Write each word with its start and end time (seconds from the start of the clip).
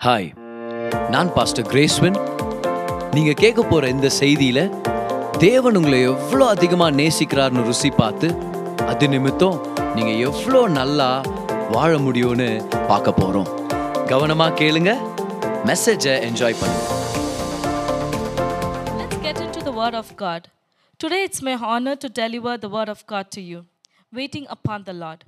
Hi 0.00 0.28
நான் 1.14 1.30
pastor 1.36 1.66
கிரேஸ்வன் 1.70 2.14
நீங்க 3.14 3.32
கேட்க 3.42 3.60
போற 3.62 3.84
இந்த 3.94 4.08
செய்தியில 4.20 4.60
தேவன் 5.44 5.76
உங்களை 5.80 5.98
எவ்வளோ 6.12 6.44
அதிகமா 6.54 6.86
நேசிக்கிறார்னு 7.00 7.64
ருசி 7.68 7.90
பார்த்து 7.98 8.28
அது 8.92 9.08
நிமித்தம் 9.14 9.58
நீங்க 9.96 10.12
எவ்வளோ 10.28 10.62
நல்லா 10.78 11.08
வாழ 11.74 11.92
முடியும்னு 12.06 12.48
பார்க்க 12.90 13.18
போறோம் 13.20 13.50
கவனமா 14.12 14.46
கேளுங்க 14.60 14.92
மெசேஜை 15.70 16.14
என்ஜாய் 16.28 16.58
பண்ணுங்க 16.60 16.86
Let's 19.00 19.18
get 19.26 19.40
into 19.40 19.62
the 19.62 19.74
Word 19.80 19.94
of 19.94 20.10
God. 20.16 20.42
Today 21.00 21.22
it's 21.24 21.42
my 21.42 21.56
honor 21.68 21.96
to 21.96 22.10
deliver 22.16 22.54
the 22.58 22.70
Word 22.70 22.90
of 22.90 23.02
God 23.06 23.28
to 23.36 23.42
you, 23.42 23.60
waiting 24.12 24.46
upon 24.50 24.84
the 24.84 24.96
Lord. 24.96 25.20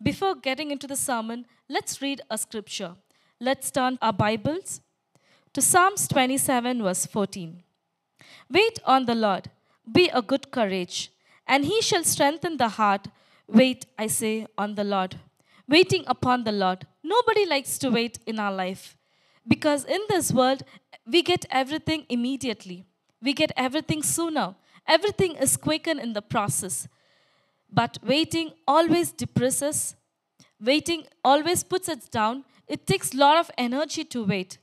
Before 0.00 0.34
getting 0.40 0.70
into 0.70 0.86
the 0.86 1.00
sermon, 1.00 1.40
let's 1.70 1.94
read 2.02 2.20
a 2.30 2.38
scripture. 2.38 2.92
Let's 3.38 3.70
turn 3.70 3.98
our 4.00 4.14
Bibles 4.14 4.80
to 5.52 5.60
Psalms 5.60 6.08
27, 6.08 6.82
verse 6.82 7.04
14. 7.04 7.62
Wait 8.50 8.78
on 8.86 9.04
the 9.04 9.14
Lord, 9.14 9.50
be 9.92 10.10
of 10.10 10.26
good 10.26 10.50
courage, 10.50 11.12
and 11.46 11.66
he 11.66 11.82
shall 11.82 12.02
strengthen 12.02 12.56
the 12.56 12.70
heart. 12.70 13.08
Wait, 13.46 13.84
I 13.98 14.06
say, 14.06 14.46
on 14.56 14.74
the 14.74 14.84
Lord. 14.84 15.16
Waiting 15.68 16.04
upon 16.06 16.44
the 16.44 16.52
Lord. 16.52 16.86
Nobody 17.04 17.44
likes 17.44 17.76
to 17.80 17.90
wait 17.90 18.18
in 18.24 18.38
our 18.38 18.52
life 18.52 18.96
because 19.46 19.84
in 19.84 20.00
this 20.08 20.32
world, 20.32 20.62
we 21.06 21.20
get 21.20 21.44
everything 21.50 22.06
immediately, 22.08 22.86
we 23.20 23.34
get 23.34 23.52
everything 23.54 24.02
sooner, 24.02 24.54
everything 24.88 25.36
is 25.36 25.58
quickened 25.58 26.00
in 26.00 26.14
the 26.14 26.22
process. 26.22 26.88
But 27.70 27.98
waiting 28.02 28.52
always 28.66 29.12
depresses, 29.12 29.94
waiting 30.58 31.04
always 31.22 31.62
puts 31.62 31.90
us 31.90 32.08
down. 32.08 32.46
It 32.66 32.86
takes 32.86 33.14
a 33.14 33.16
lot 33.16 33.38
of 33.38 33.50
energy 33.56 34.04
to 34.04 34.24
wait. 34.24 34.58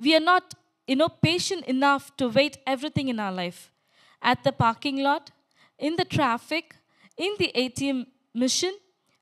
We 0.00 0.14
are 0.14 0.20
not, 0.20 0.54
you 0.86 0.96
know, 0.96 1.08
patient 1.08 1.66
enough 1.66 2.16
to 2.16 2.28
wait 2.28 2.58
everything 2.66 3.08
in 3.08 3.18
our 3.20 3.32
life. 3.32 3.70
At 4.22 4.44
the 4.44 4.52
parking 4.52 5.02
lot, 5.02 5.30
in 5.78 5.96
the 5.96 6.04
traffic, 6.04 6.76
in 7.16 7.34
the 7.38 7.50
ATM 7.54 8.06
mission 8.34 8.74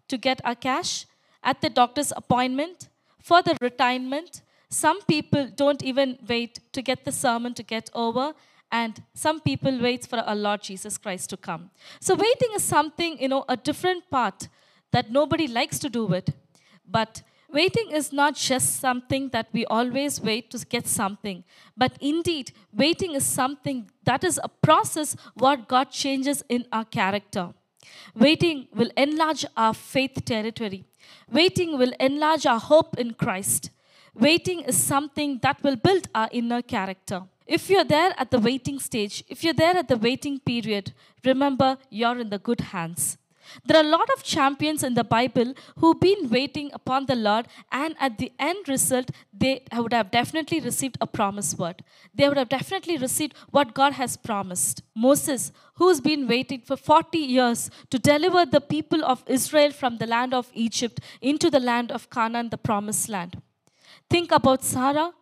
to 0.08 0.18
get 0.18 0.40
our 0.44 0.54
cash, 0.54 1.06
at 1.42 1.60
the 1.60 1.70
doctor's 1.70 2.12
appointment, 2.16 2.88
for 3.22 3.42
the 3.42 3.56
retirement. 3.60 4.42
Some 4.70 5.00
people 5.02 5.48
don't 5.54 5.82
even 5.82 6.18
wait 6.28 6.60
to 6.72 6.82
get 6.82 7.04
the 7.04 7.12
sermon 7.12 7.54
to 7.54 7.62
get 7.62 7.90
over, 7.94 8.34
and 8.70 9.02
some 9.14 9.40
people 9.40 9.80
wait 9.80 10.06
for 10.06 10.18
our 10.18 10.36
Lord 10.36 10.62
Jesus 10.62 10.98
Christ 10.98 11.30
to 11.30 11.36
come. 11.36 11.70
So 12.00 12.14
waiting 12.14 12.50
is 12.54 12.64
something, 12.64 13.18
you 13.20 13.28
know, 13.28 13.44
a 13.48 13.56
different 13.56 14.10
part 14.10 14.48
that 14.90 15.10
nobody 15.10 15.46
likes 15.46 15.78
to 15.78 15.88
do 15.88 16.12
it. 16.12 16.30
But 16.86 17.22
waiting 17.52 17.91
is 17.91 18.12
not 18.12 18.34
just 18.34 18.80
something 18.80 19.28
that 19.30 19.48
we 19.52 19.64
always 19.66 20.20
wait 20.20 20.50
to 20.50 20.64
get 20.66 20.86
something, 20.86 21.44
but 21.77 21.92
indeed, 22.00 22.52
waiting 22.72 23.14
is 23.14 23.24
something 23.24 23.91
that 24.04 24.24
is 24.24 24.38
a 24.42 24.48
process 24.48 25.16
what 25.34 25.69
God 25.69 25.91
changes 25.91 26.42
in 26.48 26.66
our 26.72 26.84
character. 26.84 27.50
Waiting 28.14 28.69
will 28.74 28.91
enlarge 28.96 29.44
our 29.56 29.74
faith 29.74 30.24
territory. 30.24 30.84
Waiting 31.30 31.78
will 31.78 31.92
enlarge 31.98 32.46
our 32.46 32.60
hope 32.60 32.98
in 32.98 33.14
Christ. 33.14 33.70
Waiting 34.14 34.60
is 34.62 34.76
something 34.76 35.38
that 35.42 35.62
will 35.62 35.76
build 35.76 36.08
our 36.14 36.28
inner 36.32 36.62
character. 36.62 37.22
If 37.46 37.70
you're 37.70 37.84
there 37.84 38.12
at 38.19 38.30
the 38.30 38.38
waiting 38.38 38.78
stage, 38.78 39.24
if 39.28 39.42
you're 39.42 39.54
there 39.54 39.76
at 39.76 39.88
the 39.88 39.96
waiting 39.96 40.38
period, 40.38 40.92
remember 41.24 41.78
you're 41.88 42.19
in 42.19 42.28
the 42.28 42.38
good 42.38 42.60
hands. 42.60 43.16
There 43.64 43.77
are 43.77 43.84
a 43.84 43.88
lot 43.88 44.08
of 44.10 44.22
champions 44.22 44.82
in 44.82 44.94
the 44.94 45.04
Bible 45.04 45.54
who've 45.77 45.98
been 45.98 46.28
waiting 46.28 46.70
upon 46.72 47.06
the 47.06 47.14
Lord, 47.14 47.46
and 47.72 47.94
at 48.00 48.18
the 48.18 48.32
end 48.38 48.68
result, 48.68 49.10
they 49.32 49.62
would 49.72 49.92
have 49.92 50.10
definitely 50.10 50.60
received 50.60 50.98
a 51.00 51.06
promise 51.06 51.56
word. 51.56 51.82
They 52.14 52.28
would 52.28 52.36
have 52.36 52.48
definitely 52.48 52.98
received 52.98 53.34
what 53.50 53.74
God 53.74 53.94
has 53.94 54.16
promised. 54.16 54.82
Moses, 54.94 55.52
who's 55.74 56.00
been 56.00 56.26
waiting 56.26 56.60
for 56.60 56.76
40 56.76 57.19
years 57.19 57.70
to 57.91 57.98
deliver 57.98 58.44
the 58.44 58.60
people 58.60 59.04
of 59.04 59.22
Israel 59.26 59.70
from 59.70 59.98
the 59.98 60.06
land 60.06 60.34
of 60.34 60.50
Egypt 60.54 61.00
into 61.20 61.50
the 61.50 61.60
land 61.60 61.92
of 61.92 62.10
Canaan, 62.10 62.48
the 62.50 62.59
promised 62.59 63.09
land. 63.09 63.41
Think 64.10 64.32
about 64.32 64.65
Sarah. 64.65 65.12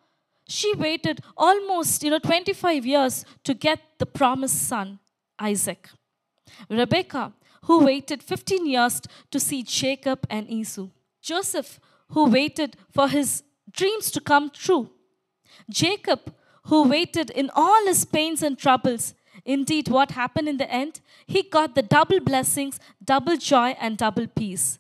She 0.49 0.75
waited 0.77 1.21
almost, 1.37 2.03
you 2.05 2.11
know, 2.11 2.21
25 2.21 2.87
years 2.87 3.25
to 3.45 3.53
get 3.53 3.81
the 3.99 4.07
promised 4.07 4.69
son, 4.69 4.99
Isaac. 5.39 5.89
Rebecca, 6.71 7.33
who 7.67 7.85
waited 7.85 8.23
15 8.23 8.67
years 8.67 9.01
to 9.31 9.41
see 9.41 9.63
Jacob 9.63 10.27
and 10.31 10.49
Esau. 10.49 10.89
Joseph, 11.21 11.81
who 12.11 12.31
waited 12.31 12.77
for 12.91 13.09
his 13.09 13.43
dreams 13.71 14.11
to 14.13 14.21
come 14.21 14.51
true. 14.51 14.91
Jacob, 15.69 16.33
who 16.65 16.89
waited 16.89 17.31
in 17.31 17.51
all 17.55 17.85
his 17.87 18.05
pains 18.05 18.43
and 18.43 18.57
troubles. 18.57 19.15
Indeed, 19.45 19.89
what 19.89 20.13
happened 20.13 20.49
in 20.49 20.57
the 20.57 20.71
end? 20.71 21.01
He 21.27 21.43
got 21.43 21.75
the 21.75 21.83
double 21.83 22.21
blessings, 22.21 22.79
double 23.05 23.37
joy, 23.37 23.77
and 23.81 23.97
double 23.97 24.29
peace. 24.29 24.79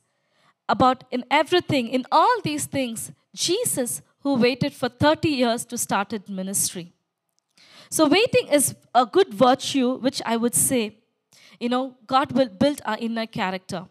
About 0.68 1.04
in 1.10 1.24
everything, 1.30 1.88
in 1.88 2.04
all 2.10 2.40
these 2.42 2.66
things, 2.66 3.12
Jesus, 3.34 4.02
who 4.20 4.34
waited 4.34 4.72
for 4.72 4.88
30 4.88 5.28
years 5.28 5.64
to 5.66 5.78
start 5.78 6.12
his 6.12 6.28
ministry. 6.28 6.92
So, 7.90 8.08
waiting 8.08 8.48
is 8.48 8.74
a 8.94 9.06
good 9.06 9.32
virtue, 9.32 9.96
which 9.98 10.20
I 10.26 10.36
would 10.36 10.54
say, 10.54 10.98
you 11.60 11.68
know, 11.68 11.96
God 12.06 12.32
will 12.32 12.48
build 12.48 12.80
our 12.84 12.98
inner 12.98 13.26
character. 13.26 13.86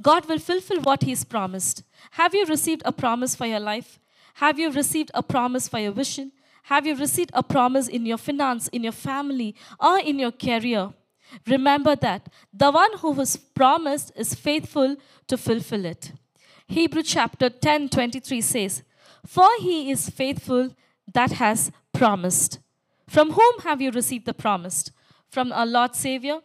God 0.00 0.26
will 0.28 0.38
fulfill 0.38 0.82
what 0.82 1.02
He's 1.02 1.24
promised. 1.24 1.82
Have 2.12 2.34
you 2.34 2.44
received 2.46 2.82
a 2.84 2.92
promise 2.92 3.34
for 3.34 3.46
your 3.46 3.60
life? 3.60 3.98
Have 4.34 4.58
you 4.58 4.70
received 4.70 5.10
a 5.14 5.22
promise 5.22 5.68
for 5.68 5.78
your 5.78 5.92
vision? 5.92 6.32
Have 6.64 6.86
you 6.86 6.94
received 6.94 7.30
a 7.34 7.42
promise 7.42 7.88
in 7.88 8.06
your 8.06 8.18
finance, 8.18 8.68
in 8.68 8.84
your 8.84 8.92
family, 8.92 9.54
or 9.78 9.98
in 9.98 10.18
your 10.18 10.32
career? 10.32 10.92
Remember 11.46 11.96
that 11.96 12.28
the 12.52 12.70
one 12.70 12.98
who 12.98 13.12
was 13.12 13.36
promised 13.36 14.12
is 14.16 14.34
faithful 14.34 14.96
to 15.28 15.36
fulfill 15.36 15.84
it. 15.84 16.12
Hebrew 16.66 17.02
chapter 17.02 17.48
10 17.50 17.88
23 17.88 18.40
says, 18.40 18.82
For 19.26 19.48
he 19.60 19.90
is 19.90 20.08
faithful 20.08 20.74
that 21.12 21.32
has 21.32 21.72
promised. 21.92 22.58
From 23.08 23.32
whom 23.32 23.60
have 23.64 23.80
you 23.80 23.90
received 23.90 24.26
the 24.26 24.34
promise? 24.34 24.90
From 25.28 25.52
our 25.52 25.66
Lord 25.66 25.94
Savior? 25.94 26.40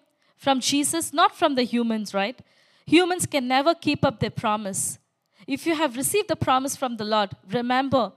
From 0.46 0.60
Jesus? 0.60 1.12
Not 1.12 1.36
from 1.36 1.56
the 1.56 1.64
humans, 1.64 2.14
right? 2.14 2.40
Humans 2.86 3.26
can 3.26 3.48
never 3.48 3.74
keep 3.74 4.06
up 4.06 4.20
their 4.20 4.30
promise. 4.30 5.00
If 5.48 5.66
you 5.66 5.74
have 5.74 5.98
received 5.98 6.28
the 6.28 6.36
promise 6.36 6.76
from 6.76 6.98
the 6.98 7.04
Lord, 7.04 7.32
remember 7.52 8.12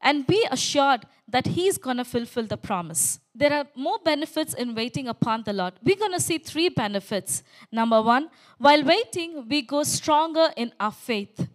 and 0.00 0.26
be 0.26 0.46
assured 0.50 1.02
that 1.28 1.48
He 1.48 1.66
is 1.66 1.76
going 1.76 1.98
to 1.98 2.04
fulfill 2.06 2.46
the 2.46 2.56
promise. 2.56 3.20
There 3.34 3.52
are 3.52 3.66
more 3.74 3.98
benefits 4.02 4.54
in 4.54 4.74
waiting 4.74 5.08
upon 5.08 5.42
the 5.42 5.52
Lord. 5.52 5.74
We're 5.82 6.02
going 6.04 6.14
to 6.14 6.20
see 6.20 6.38
three 6.38 6.70
benefits. 6.70 7.42
Number 7.70 8.00
one, 8.00 8.30
while 8.56 8.82
waiting, 8.82 9.46
we 9.46 9.60
go 9.60 9.82
stronger 9.82 10.48
in 10.56 10.72
our 10.80 10.92
faith. 10.92 11.46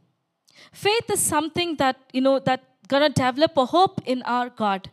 Faith 0.71 1.09
is 1.09 1.21
something 1.21 1.75
that, 1.77 1.97
you 2.13 2.21
know, 2.21 2.37
that 2.37 2.61
gonna 2.87 3.09
develop 3.09 3.57
a 3.57 3.65
hope 3.65 3.99
in 4.05 4.21
our 4.23 4.51
God. 4.51 4.91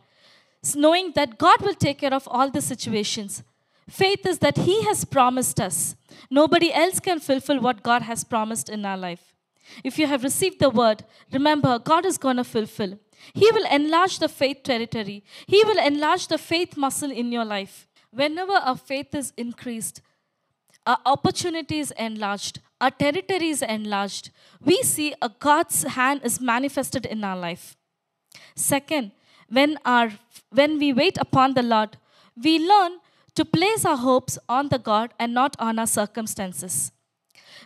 It's 0.63 0.75
knowing 0.75 1.11
that 1.13 1.37
God 1.37 1.61
will 1.61 1.75
take 1.75 1.99
care 1.99 2.15
of 2.15 2.27
all 2.27 2.49
the 2.49 2.61
situations. 2.61 3.43
Faith 3.89 4.25
is 4.25 4.39
that 4.39 4.57
He 4.57 4.83
has 4.83 5.05
promised 5.05 5.59
us. 5.59 5.95
Nobody 6.29 6.73
else 6.73 6.99
can 6.99 7.19
fulfill 7.19 7.59
what 7.61 7.83
God 7.83 8.01
has 8.01 8.23
promised 8.23 8.69
in 8.69 8.85
our 8.85 8.97
life. 8.97 9.33
If 9.83 9.97
you 9.99 10.07
have 10.07 10.23
received 10.23 10.59
the 10.59 10.69
word, 10.69 11.03
remember, 11.31 11.79
God 11.79 12.05
is 12.05 12.17
going 12.17 12.37
to 12.37 12.43
fulfill. 12.43 12.99
He 13.33 13.49
will 13.51 13.65
enlarge 13.71 14.19
the 14.19 14.29
faith 14.29 14.63
territory, 14.63 15.23
He 15.47 15.63
will 15.63 15.79
enlarge 15.79 16.27
the 16.27 16.37
faith 16.37 16.77
muscle 16.77 17.11
in 17.11 17.31
your 17.31 17.45
life. 17.45 17.87
Whenever 18.11 18.53
our 18.53 18.77
faith 18.77 19.13
is 19.13 19.33
increased, 19.37 20.01
our 20.85 20.97
opportunity 21.05 21.79
is 21.79 21.91
enlarged, 21.91 22.61
our 22.79 22.91
territory 22.91 23.49
is 23.49 23.61
enlarged, 23.61 24.31
we 24.63 24.81
see 24.83 25.13
a 25.21 25.29
God's 25.29 25.83
hand 25.83 26.21
is 26.23 26.39
manifested 26.39 27.05
in 27.05 27.23
our 27.23 27.37
life. 27.37 27.75
Second, 28.55 29.11
when, 29.49 29.77
our, 29.85 30.11
when 30.51 30.77
we 30.77 30.93
wait 30.93 31.17
upon 31.19 31.53
the 31.53 31.63
Lord, 31.63 31.97
we 32.41 32.59
learn 32.59 32.99
to 33.37 33.45
place 33.45 33.85
our 33.85 33.97
hopes 33.97 34.39
on 34.49 34.69
the 34.69 34.79
God 34.79 35.13
and 35.19 35.31
not 35.31 35.55
on 35.59 35.77
our 35.77 35.85
circumstances. 35.85 36.91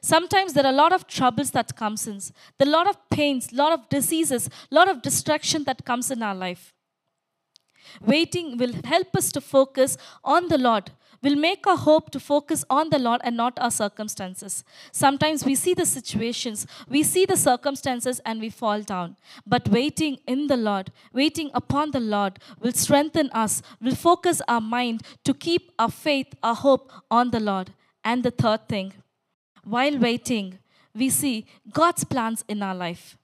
Sometimes 0.01 0.51
there 0.51 0.65
are 0.65 0.73
a 0.73 0.81
lot 0.83 0.91
of 0.91 1.07
troubles 1.07 1.51
that 1.51 1.77
comes 1.77 2.07
in, 2.07 2.19
a 2.59 2.65
lot 2.65 2.89
of 2.89 2.97
pains, 3.09 3.53
a 3.53 3.55
lot 3.55 3.71
of 3.71 3.87
diseases, 3.87 4.49
a 4.69 4.75
lot 4.75 4.89
of 4.89 5.01
distraction 5.01 5.63
that 5.63 5.85
comes 5.85 6.11
in 6.11 6.21
our 6.21 6.35
life. 6.35 6.73
Waiting 8.05 8.57
will 8.57 8.73
help 8.83 9.15
us 9.15 9.31
to 9.31 9.41
focus 9.41 9.97
on 10.23 10.47
the 10.47 10.57
Lord, 10.57 10.91
will 11.21 11.35
make 11.35 11.67
our 11.67 11.77
hope 11.77 12.09
to 12.11 12.19
focus 12.19 12.65
on 12.69 12.89
the 12.89 12.97
Lord 12.99 13.21
and 13.23 13.37
not 13.37 13.57
our 13.59 13.71
circumstances. 13.71 14.63
Sometimes 14.91 15.45
we 15.45 15.55
see 15.55 15.73
the 15.73 15.85
situations, 15.85 16.65
we 16.89 17.03
see 17.03 17.25
the 17.25 17.37
circumstances, 17.37 18.19
and 18.25 18.41
we 18.41 18.49
fall 18.49 18.81
down. 18.81 19.15
But 19.45 19.69
waiting 19.69 20.17
in 20.27 20.47
the 20.47 20.57
Lord, 20.57 20.91
waiting 21.13 21.51
upon 21.53 21.91
the 21.91 21.99
Lord, 21.99 22.39
will 22.59 22.73
strengthen 22.73 23.29
us, 23.31 23.61
will 23.79 23.95
focus 23.95 24.41
our 24.47 24.61
mind 24.61 25.03
to 25.23 25.33
keep 25.33 25.71
our 25.77 25.91
faith, 25.91 26.33
our 26.41 26.55
hope 26.55 26.91
on 27.09 27.31
the 27.31 27.39
Lord. 27.39 27.73
And 28.03 28.23
the 28.23 28.31
third 28.31 28.67
thing, 28.67 28.93
while 29.63 29.97
waiting, 29.99 30.57
we 30.95 31.09
see 31.09 31.45
God's 31.71 32.03
plans 32.03 32.43
in 32.47 32.63
our 32.63 32.73
life. 32.73 33.15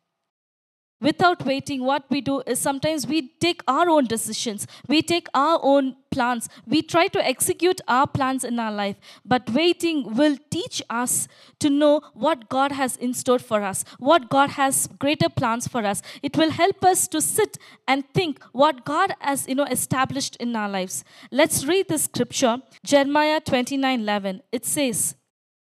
Without 0.99 1.45
waiting, 1.45 1.83
what 1.83 2.03
we 2.09 2.21
do 2.21 2.41
is 2.47 2.59
sometimes 2.59 3.05
we 3.05 3.29
take 3.39 3.61
our 3.67 3.89
own 3.89 4.05
decisions, 4.05 4.67
we 4.87 5.01
take 5.01 5.27
our 5.33 5.59
own 5.61 5.95
plans, 6.09 6.49
we 6.65 6.81
try 6.81 7.07
to 7.07 7.23
execute 7.25 7.81
our 7.87 8.07
plans 8.07 8.43
in 8.43 8.59
our 8.59 8.71
life. 8.71 8.95
But 9.25 9.49
waiting 9.49 10.15
will 10.15 10.37
teach 10.49 10.81
us 10.89 11.27
to 11.59 11.69
know 11.69 12.01
what 12.13 12.49
God 12.49 12.71
has 12.71 12.95
in 12.95 13.13
store 13.13 13.39
for 13.39 13.63
us, 13.63 13.83
what 13.99 14.29
God 14.29 14.51
has 14.51 14.87
greater 14.99 15.29
plans 15.29 15.67
for 15.67 15.85
us. 15.85 16.01
It 16.23 16.37
will 16.37 16.51
help 16.51 16.83
us 16.83 17.07
to 17.09 17.21
sit 17.21 17.57
and 17.87 18.03
think 18.13 18.43
what 18.51 18.85
God 18.85 19.13
has 19.19 19.47
you 19.47 19.55
know 19.55 19.65
established 19.65 20.35
in 20.37 20.55
our 20.55 20.69
lives. 20.69 21.03
Let's 21.31 21.65
read 21.65 21.87
the 21.87 21.97
scripture, 21.97 22.57
Jeremiah 22.83 23.39
29 23.39 24.01
11. 24.01 24.41
It 24.51 24.65
says, 24.65 25.15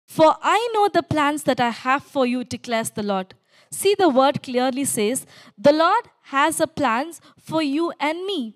For 0.08 0.36
I 0.42 0.70
know 0.74 0.90
the 0.92 1.04
plans 1.04 1.44
that 1.44 1.60
I 1.60 1.70
have 1.70 2.04
for 2.04 2.26
you, 2.26 2.44
declares 2.44 2.92
the 2.92 3.04
Lord. 3.04 3.34
See, 3.72 3.96
the 3.98 4.10
word 4.10 4.42
clearly 4.44 4.86
says, 4.86 5.26
The 5.58 5.74
Lord 5.74 6.10
has 6.24 6.60
a 6.60 6.68
plans 6.68 7.22
for 7.38 7.62
you 7.62 7.92
and 8.00 8.26
me. 8.26 8.56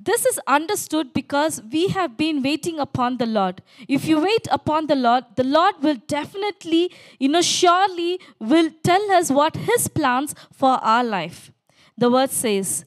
This 0.00 0.24
is 0.24 0.38
understood 0.46 1.12
because 1.12 1.60
we 1.72 1.88
have 1.88 2.16
been 2.16 2.40
waiting 2.42 2.78
upon 2.78 3.16
the 3.16 3.26
Lord. 3.26 3.62
If 3.88 4.04
you 4.04 4.20
wait 4.20 4.46
upon 4.50 4.86
the 4.86 4.94
Lord, 4.94 5.24
the 5.34 5.42
Lord 5.42 5.74
will 5.82 5.96
definitely, 6.06 6.92
you 7.18 7.28
know, 7.28 7.42
surely 7.42 8.20
will 8.38 8.70
tell 8.84 9.10
us 9.10 9.30
what 9.30 9.56
His 9.56 9.88
plans 9.88 10.34
for 10.52 10.74
our 10.84 11.02
life. 11.02 11.50
The 11.96 12.08
word 12.10 12.30
says, 12.30 12.84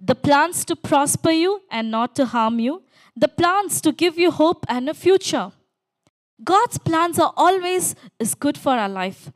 the 0.00 0.14
plans 0.14 0.64
to 0.64 0.76
prosper 0.76 1.30
you 1.30 1.62
and 1.70 1.90
not 1.90 2.14
to 2.16 2.26
harm 2.26 2.58
you, 2.58 2.82
the 3.16 3.28
plans 3.28 3.80
to 3.82 3.92
give 3.92 4.18
you 4.18 4.30
hope 4.30 4.64
and 4.68 4.88
a 4.88 4.94
future. 4.94 5.52
God's 6.42 6.78
plans 6.78 7.18
are 7.18 7.32
always 7.36 7.96
is 8.18 8.34
good 8.34 8.56
for 8.56 8.72
our 8.72 8.88
life. 8.88 9.30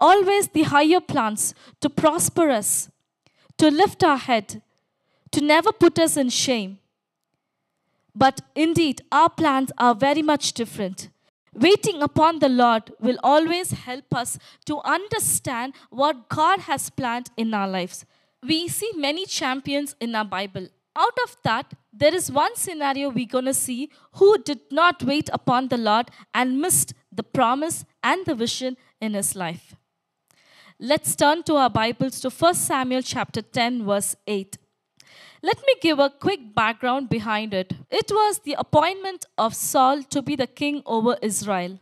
Always 0.00 0.48
the 0.48 0.62
higher 0.64 1.00
plans 1.00 1.54
to 1.80 1.88
prosper 1.88 2.50
us, 2.50 2.90
to 3.58 3.70
lift 3.70 4.02
our 4.02 4.16
head, 4.16 4.62
to 5.32 5.40
never 5.40 5.72
put 5.72 5.98
us 5.98 6.16
in 6.16 6.28
shame. 6.28 6.78
But 8.14 8.40
indeed, 8.54 9.02
our 9.10 9.28
plans 9.28 9.72
are 9.78 9.94
very 9.94 10.22
much 10.22 10.52
different. 10.52 11.08
Waiting 11.52 12.02
upon 12.02 12.40
the 12.40 12.48
Lord 12.48 12.92
will 13.00 13.18
always 13.22 13.70
help 13.70 14.14
us 14.14 14.38
to 14.66 14.80
understand 14.80 15.74
what 15.90 16.28
God 16.28 16.60
has 16.60 16.90
planned 16.90 17.30
in 17.36 17.54
our 17.54 17.68
lives. 17.68 18.04
We 18.42 18.68
see 18.68 18.90
many 18.96 19.24
champions 19.24 19.94
in 20.00 20.14
our 20.14 20.24
Bible. 20.24 20.68
Out 20.96 21.18
of 21.24 21.36
that, 21.44 21.72
there 21.92 22.14
is 22.14 22.30
one 22.30 22.54
scenario 22.56 23.08
we're 23.08 23.26
going 23.26 23.46
to 23.46 23.54
see 23.54 23.90
who 24.14 24.38
did 24.38 24.60
not 24.70 25.02
wait 25.02 25.30
upon 25.32 25.68
the 25.68 25.76
Lord 25.76 26.10
and 26.32 26.60
missed 26.60 26.92
the 27.10 27.22
promise 27.22 27.84
and 28.02 28.24
the 28.26 28.34
vision 28.34 28.76
in 29.00 29.14
his 29.14 29.34
life. 29.34 29.74
Let's 30.86 31.16
turn 31.16 31.42
to 31.44 31.54
our 31.56 31.70
Bibles 31.70 32.20
to 32.20 32.28
1 32.28 32.52
Samuel 32.52 33.00
chapter 33.00 33.40
10 33.40 33.86
verse 33.86 34.16
8. 34.26 34.58
Let 35.42 35.56
me 35.66 35.76
give 35.80 35.98
a 35.98 36.10
quick 36.10 36.54
background 36.54 37.08
behind 37.08 37.54
it. 37.54 37.72
It 37.90 38.10
was 38.10 38.40
the 38.40 38.54
appointment 38.58 39.24
of 39.38 39.54
Saul 39.54 40.02
to 40.02 40.20
be 40.20 40.36
the 40.36 40.46
king 40.46 40.82
over 40.84 41.16
Israel. 41.22 41.78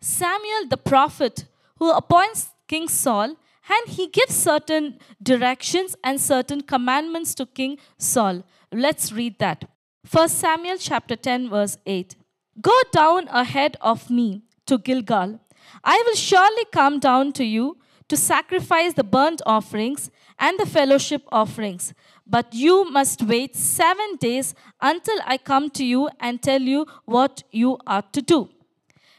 Samuel 0.00 0.66
the 0.70 0.78
prophet 0.78 1.44
who 1.78 1.90
appoints 1.90 2.48
King 2.68 2.88
Saul 2.88 3.36
and 3.68 3.88
he 3.88 4.06
gives 4.06 4.34
certain 4.34 4.98
directions 5.22 5.94
and 6.02 6.18
certain 6.18 6.62
commandments 6.62 7.34
to 7.34 7.44
King 7.44 7.76
Saul. 7.98 8.44
Let's 8.72 9.12
read 9.12 9.38
that. 9.40 9.68
1 10.10 10.26
Samuel 10.30 10.78
chapter 10.78 11.16
10 11.16 11.50
verse 11.50 11.76
8. 11.84 12.16
Go 12.62 12.80
down 12.92 13.28
ahead 13.28 13.76
of 13.82 14.08
me 14.08 14.44
to 14.64 14.78
Gilgal. 14.78 15.38
I 15.84 16.02
will 16.06 16.16
surely 16.16 16.64
come 16.72 16.98
down 16.98 17.32
to 17.32 17.44
you 17.44 17.76
to 18.08 18.16
sacrifice 18.16 18.94
the 18.94 19.04
burnt 19.04 19.42
offerings 19.44 20.10
and 20.38 20.58
the 20.58 20.66
fellowship 20.66 21.22
offerings. 21.30 21.92
But 22.26 22.52
you 22.52 22.90
must 22.90 23.22
wait 23.22 23.56
seven 23.56 24.16
days 24.16 24.54
until 24.80 25.18
I 25.24 25.38
come 25.38 25.70
to 25.70 25.84
you 25.84 26.08
and 26.20 26.42
tell 26.42 26.60
you 26.60 26.86
what 27.04 27.42
you 27.50 27.78
are 27.86 28.02
to 28.12 28.22
do. 28.22 28.48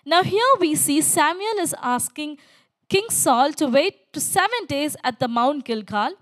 Now, 0.06 0.24
here 0.24 0.54
we 0.60 0.76
see 0.76 1.02
Samuel 1.02 1.60
is 1.60 1.76
asking 1.82 2.38
King 2.88 3.10
Saul 3.10 3.54
to 3.54 3.68
wait 3.68 4.12
to 4.14 4.20
seven 4.20 4.66
days 4.68 4.96
at 5.04 5.20
the 5.20 5.28
Mount 5.28 5.66
Gilgal. 5.66 6.14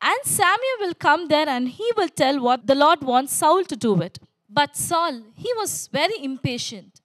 And 0.00 0.18
Samuel 0.24 0.78
will 0.80 0.94
come 0.94 1.28
there 1.28 1.48
and 1.48 1.68
he 1.68 1.90
will 1.96 2.08
tell 2.08 2.40
what 2.40 2.66
the 2.66 2.74
Lord 2.74 3.02
wants 3.02 3.34
Saul 3.34 3.64
to 3.64 3.76
do 3.76 4.00
it. 4.02 4.18
But 4.48 4.76
Saul, 4.76 5.22
he 5.34 5.50
was 5.56 5.88
very 5.88 6.22
impatient. 6.22 7.00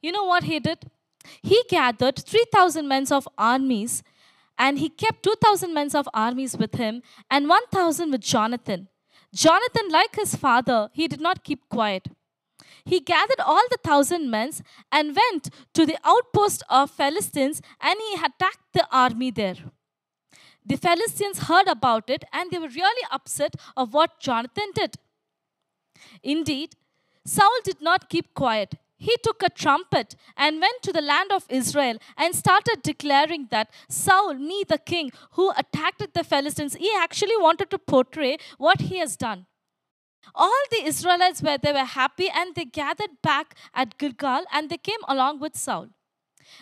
You 0.00 0.12
know 0.12 0.24
what 0.24 0.44
he 0.44 0.58
did? 0.58 0.78
He 1.42 1.62
gathered 1.68 2.18
3,000 2.18 2.88
men 2.88 3.06
of 3.10 3.28
armies 3.36 4.02
and 4.58 4.78
he 4.78 4.88
kept 4.88 5.22
2,000 5.22 5.72
men 5.72 5.90
of 5.94 6.08
armies 6.12 6.56
with 6.56 6.74
him 6.74 7.02
and 7.30 7.48
1,000 7.48 8.10
with 8.10 8.20
Jonathan. 8.20 8.88
Jonathan, 9.32 9.88
like 9.90 10.16
his 10.16 10.34
father, 10.34 10.88
he 10.92 11.06
did 11.06 11.20
not 11.20 11.44
keep 11.44 11.68
quiet. 11.68 12.08
He 12.84 13.00
gathered 13.00 13.40
all 13.40 13.62
the 13.70 13.78
thousand 13.84 14.30
men 14.30 14.50
and 14.90 15.16
went 15.16 15.50
to 15.74 15.84
the 15.84 15.98
outpost 16.04 16.62
of 16.68 16.90
Philistines 16.90 17.60
and 17.80 17.98
he 17.98 18.14
attacked 18.14 18.72
the 18.72 18.86
army 18.90 19.30
there. 19.30 19.56
The 20.64 20.76
Philistines 20.76 21.40
heard 21.40 21.68
about 21.68 22.10
it 22.10 22.24
and 22.32 22.50
they 22.50 22.58
were 22.58 22.68
really 22.68 23.06
upset 23.10 23.54
of 23.76 23.94
what 23.94 24.20
Jonathan 24.20 24.70
did. 24.74 24.96
Indeed, 26.22 26.76
Saul 27.24 27.58
did 27.64 27.80
not 27.80 28.08
keep 28.08 28.32
quiet 28.34 28.74
he 28.98 29.16
took 29.22 29.42
a 29.42 29.48
trumpet 29.48 30.16
and 30.36 30.60
went 30.60 30.82
to 30.82 30.92
the 30.92 31.00
land 31.00 31.32
of 31.32 31.44
Israel 31.48 31.98
and 32.16 32.34
started 32.34 32.82
declaring 32.82 33.46
that 33.50 33.70
Saul, 33.88 34.34
me 34.34 34.64
the 34.68 34.78
king, 34.78 35.12
who 35.32 35.52
attacked 35.56 36.12
the 36.12 36.24
Philistines, 36.24 36.74
he 36.74 36.90
actually 36.98 37.36
wanted 37.36 37.70
to 37.70 37.78
portray 37.78 38.38
what 38.58 38.80
he 38.80 38.98
has 38.98 39.16
done. 39.16 39.46
All 40.34 40.62
the 40.70 40.84
Israelites 40.84 41.42
were 41.42 41.58
they 41.58 41.72
were 41.72 41.84
happy 41.84 42.28
and 42.28 42.54
they 42.54 42.64
gathered 42.64 43.22
back 43.22 43.54
at 43.72 43.96
Gilgal 43.98 44.44
and 44.52 44.68
they 44.68 44.76
came 44.76 45.00
along 45.08 45.40
with 45.40 45.56
Saul. 45.56 45.88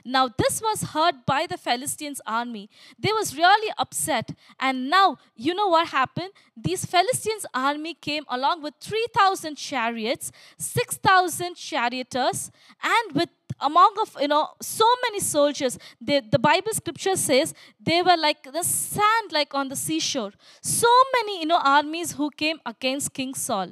Now, 0.04 0.28
this 0.28 0.60
was 0.60 0.82
heard 0.94 1.26
by 1.26 1.46
the 1.46 1.56
Philistines' 1.56 2.20
army. 2.26 2.68
They 2.98 3.12
was 3.12 3.36
really 3.36 3.72
upset. 3.78 4.30
And 4.58 4.90
now, 4.90 5.18
you 5.34 5.54
know 5.54 5.68
what 5.68 5.88
happened? 5.88 6.30
These 6.56 6.84
Philistines' 6.84 7.46
army 7.52 7.94
came 7.94 8.24
along 8.28 8.62
with 8.62 8.74
3,000 8.80 9.56
chariots, 9.56 10.32
6,000 10.58 11.56
charioteers, 11.56 12.50
and 12.82 13.12
with 13.14 13.30
among 13.60 13.94
of 14.00 14.16
you 14.20 14.28
know 14.28 14.50
so 14.60 14.84
many 15.04 15.20
soldiers 15.20 15.78
they, 16.00 16.20
the 16.20 16.38
bible 16.38 16.72
scripture 16.72 17.16
says 17.16 17.54
they 17.80 18.02
were 18.02 18.16
like 18.16 18.42
the 18.52 18.62
sand 18.62 19.32
like 19.32 19.54
on 19.54 19.68
the 19.68 19.76
seashore 19.76 20.32
so 20.60 20.88
many 21.14 21.40
you 21.40 21.46
know 21.46 21.60
armies 21.64 22.12
who 22.12 22.28
came 22.30 22.58
against 22.66 23.14
king 23.14 23.34
saul 23.34 23.68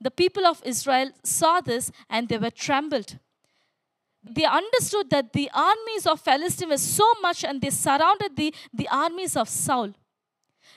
the 0.00 0.10
people 0.10 0.46
of 0.46 0.62
israel 0.64 1.10
saw 1.22 1.60
this 1.60 1.90
and 2.08 2.28
they 2.28 2.38
were 2.38 2.50
trembled 2.50 3.18
they 4.22 4.44
understood 4.44 5.10
that 5.10 5.32
the 5.32 5.50
armies 5.54 6.06
of 6.06 6.20
Philistine 6.20 6.68
were 6.68 6.76
so 6.76 7.10
much 7.22 7.44
and 7.44 7.60
they 7.60 7.70
surrounded 7.70 8.36
the, 8.36 8.54
the 8.72 8.88
armies 8.88 9.36
of 9.36 9.48
Saul. 9.48 9.94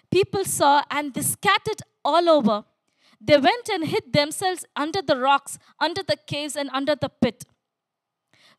People 0.10 0.46
saw 0.46 0.84
and 0.90 1.14
they 1.14 1.22
scattered 1.22 1.82
all 2.06 2.30
over. 2.30 2.64
They 3.20 3.38
went 3.38 3.70
and 3.70 3.86
hid 3.86 4.14
themselves 4.14 4.66
under 4.76 5.02
the 5.02 5.18
rocks, 5.18 5.58
under 5.80 6.04
the 6.04 6.18
caves, 6.28 6.56
and 6.56 6.70
under 6.74 6.96
the 6.96 7.10
pit. 7.10 7.46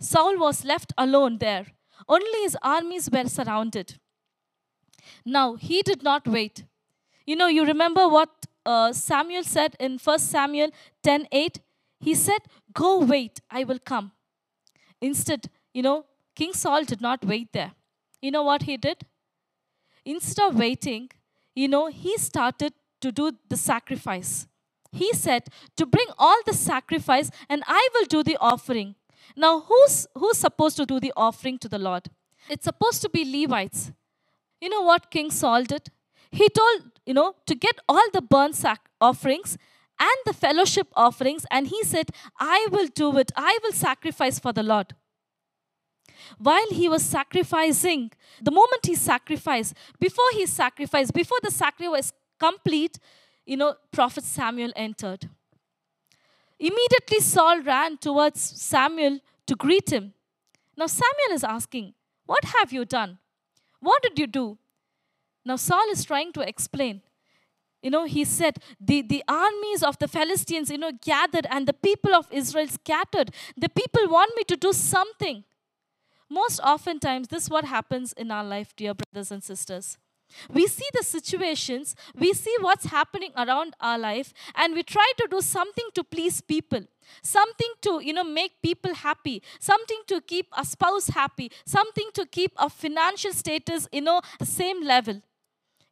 Saul 0.00 0.38
was 0.38 0.64
left 0.64 0.92
alone 0.96 1.38
there. 1.38 1.66
Only 2.08 2.40
his 2.42 2.56
armies 2.62 3.10
were 3.10 3.28
surrounded. 3.28 3.98
Now, 5.24 5.54
he 5.56 5.82
did 5.82 6.02
not 6.02 6.26
wait. 6.26 6.64
You 7.26 7.36
know, 7.36 7.46
you 7.46 7.64
remember 7.64 8.08
what 8.08 8.30
uh, 8.66 8.92
Samuel 8.92 9.44
said 9.44 9.76
in 9.78 9.98
1 9.98 10.18
Samuel 10.18 10.70
10 11.02 11.28
8? 11.30 11.60
He 12.00 12.14
said, 12.14 12.40
Go 12.72 12.98
wait, 13.00 13.40
I 13.50 13.64
will 13.64 13.78
come. 13.78 14.12
Instead, 15.00 15.48
you 15.72 15.82
know, 15.82 16.04
King 16.34 16.52
Saul 16.52 16.84
did 16.84 17.00
not 17.00 17.24
wait 17.24 17.52
there. 17.52 17.72
You 18.20 18.30
know 18.30 18.42
what 18.42 18.62
he 18.62 18.76
did? 18.76 19.04
Instead 20.04 20.48
of 20.48 20.58
waiting, 20.58 21.10
you 21.54 21.68
know, 21.68 21.86
he 21.88 22.16
started 22.18 22.72
to 23.00 23.12
do 23.12 23.32
the 23.48 23.56
sacrifice. 23.56 24.46
He 24.92 25.12
said, 25.12 25.48
To 25.76 25.86
bring 25.86 26.06
all 26.18 26.36
the 26.46 26.54
sacrifice, 26.54 27.30
and 27.48 27.62
I 27.66 27.88
will 27.94 28.06
do 28.06 28.22
the 28.22 28.36
offering. 28.40 28.94
Now, 29.36 29.60
who's, 29.60 30.06
who's 30.14 30.38
supposed 30.38 30.76
to 30.76 30.86
do 30.86 31.00
the 31.00 31.12
offering 31.16 31.58
to 31.58 31.68
the 31.68 31.78
Lord? 31.78 32.08
It's 32.48 32.64
supposed 32.64 33.02
to 33.02 33.08
be 33.08 33.24
Levites. 33.24 33.92
You 34.60 34.68
know 34.68 34.82
what 34.82 35.10
King 35.10 35.30
Saul 35.30 35.64
did? 35.64 35.90
He 36.30 36.48
told, 36.48 36.90
you 37.06 37.14
know, 37.14 37.34
to 37.46 37.54
get 37.54 37.78
all 37.88 38.10
the 38.12 38.22
burnt 38.22 38.54
sac- 38.54 38.88
offerings 39.00 39.56
and 39.98 40.16
the 40.26 40.32
fellowship 40.32 40.88
offerings, 40.94 41.46
and 41.50 41.68
he 41.68 41.82
said, 41.84 42.10
I 42.38 42.68
will 42.70 42.88
do 42.88 43.16
it. 43.18 43.30
I 43.36 43.58
will 43.62 43.72
sacrifice 43.72 44.38
for 44.38 44.52
the 44.52 44.62
Lord. 44.62 44.94
While 46.38 46.70
he 46.70 46.88
was 46.88 47.02
sacrificing, 47.02 48.10
the 48.42 48.50
moment 48.50 48.86
he 48.86 48.94
sacrificed, 48.94 49.74
before 50.00 50.30
he 50.32 50.46
sacrificed, 50.46 51.12
before 51.12 51.38
the 51.42 51.50
sacrifice 51.50 51.90
was 51.90 52.12
complete, 52.38 52.98
you 53.46 53.56
know, 53.56 53.74
Prophet 53.92 54.24
Samuel 54.24 54.72
entered. 54.74 55.28
Immediately, 56.58 57.20
Saul 57.20 57.62
ran 57.62 57.98
towards 57.98 58.40
Samuel 58.40 59.20
to 59.46 59.54
greet 59.54 59.92
him. 59.92 60.14
Now, 60.76 60.86
Samuel 60.86 61.32
is 61.32 61.44
asking, 61.44 61.94
What 62.26 62.44
have 62.44 62.72
you 62.72 62.84
done? 62.84 63.18
What 63.80 64.02
did 64.02 64.18
you 64.18 64.26
do? 64.26 64.58
Now, 65.44 65.56
Saul 65.56 65.84
is 65.90 66.04
trying 66.04 66.32
to 66.32 66.40
explain. 66.40 67.02
You 67.84 67.90
know, 67.90 68.04
he 68.04 68.24
said, 68.24 68.56
the, 68.80 69.02
the 69.02 69.22
armies 69.28 69.82
of 69.82 69.98
the 69.98 70.08
Philistines, 70.08 70.70
you 70.70 70.78
know, 70.78 70.92
gathered 71.02 71.46
and 71.50 71.68
the 71.68 71.74
people 71.74 72.14
of 72.14 72.26
Israel 72.30 72.66
scattered. 72.66 73.30
The 73.58 73.68
people 73.68 74.08
want 74.08 74.32
me 74.34 74.44
to 74.44 74.56
do 74.56 74.72
something. 74.72 75.44
Most 76.30 76.60
oftentimes, 76.60 77.28
this 77.28 77.42
is 77.42 77.50
what 77.50 77.66
happens 77.66 78.14
in 78.14 78.30
our 78.30 78.42
life, 78.42 78.74
dear 78.74 78.94
brothers 78.94 79.30
and 79.30 79.44
sisters. 79.44 79.98
We 80.50 80.66
see 80.66 80.88
the 80.94 81.02
situations, 81.04 81.94
we 82.18 82.32
see 82.32 82.56
what's 82.60 82.86
happening 82.86 83.32
around 83.36 83.74
our 83.82 83.98
life, 83.98 84.32
and 84.54 84.72
we 84.72 84.82
try 84.82 85.12
to 85.18 85.28
do 85.30 85.42
something 85.42 85.84
to 85.94 86.02
please 86.02 86.40
people, 86.40 86.84
something 87.22 87.72
to, 87.82 88.00
you 88.02 88.14
know, 88.14 88.24
make 88.24 88.62
people 88.62 88.94
happy, 88.94 89.42
something 89.60 90.00
to 90.06 90.22
keep 90.22 90.46
a 90.56 90.64
spouse 90.64 91.08
happy, 91.08 91.52
something 91.66 92.08
to 92.14 92.24
keep 92.24 92.52
a 92.56 92.70
financial 92.70 93.34
status, 93.34 93.86
you 93.92 94.00
know, 94.00 94.22
the 94.38 94.46
same 94.46 94.82
level. 94.82 95.20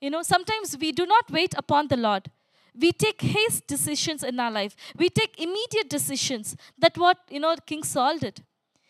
You 0.02 0.10
know, 0.10 0.22
sometimes 0.22 0.76
we 0.76 0.90
do 0.90 1.06
not 1.06 1.30
wait 1.30 1.54
upon 1.56 1.86
the 1.86 1.96
Lord. 1.96 2.28
We 2.74 2.90
take 2.90 3.20
haste 3.22 3.68
decisions 3.68 4.24
in 4.24 4.40
our 4.40 4.50
life. 4.50 4.74
We 4.98 5.08
take 5.08 5.40
immediate 5.40 5.88
decisions. 5.88 6.56
That 6.76 6.98
what, 6.98 7.18
you 7.30 7.38
know, 7.38 7.54
King 7.64 7.84
Saul 7.84 8.18
did. 8.18 8.42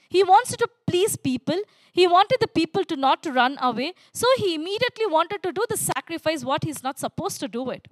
He 0.08 0.22
wants 0.22 0.56
to 0.56 0.68
please 0.86 1.16
people. 1.16 1.60
He 1.92 2.06
wanted 2.06 2.38
the 2.40 2.48
people 2.48 2.84
to 2.84 2.96
not 2.96 3.22
to 3.24 3.32
run 3.32 3.58
away. 3.60 3.92
So 4.14 4.26
he 4.38 4.54
immediately 4.54 5.04
wanted 5.06 5.42
to 5.42 5.52
do 5.52 5.66
the 5.68 5.76
sacrifice 5.76 6.44
what 6.44 6.64
he's 6.64 6.82
not 6.82 6.98
supposed 6.98 7.40
to 7.40 7.48
do 7.48 7.68
it. 7.68 7.88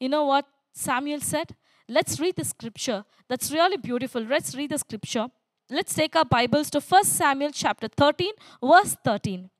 You 0.00 0.08
know 0.08 0.24
what 0.24 0.46
Samuel 0.72 1.20
said? 1.20 1.54
Let's 1.88 2.18
read 2.18 2.36
the 2.36 2.44
scripture. 2.46 3.04
That's 3.28 3.52
really 3.52 3.76
beautiful. 3.76 4.22
Let's 4.22 4.54
read 4.54 4.70
the 4.70 4.78
scripture. 4.78 5.28
Let's 5.68 5.92
take 5.92 6.16
our 6.16 6.24
Bibles 6.24 6.70
to 6.70 6.80
1 6.80 7.04
Samuel 7.04 7.50
chapter 7.52 7.88
13, 7.88 8.32
verse 8.62 8.96
13. 9.04 9.50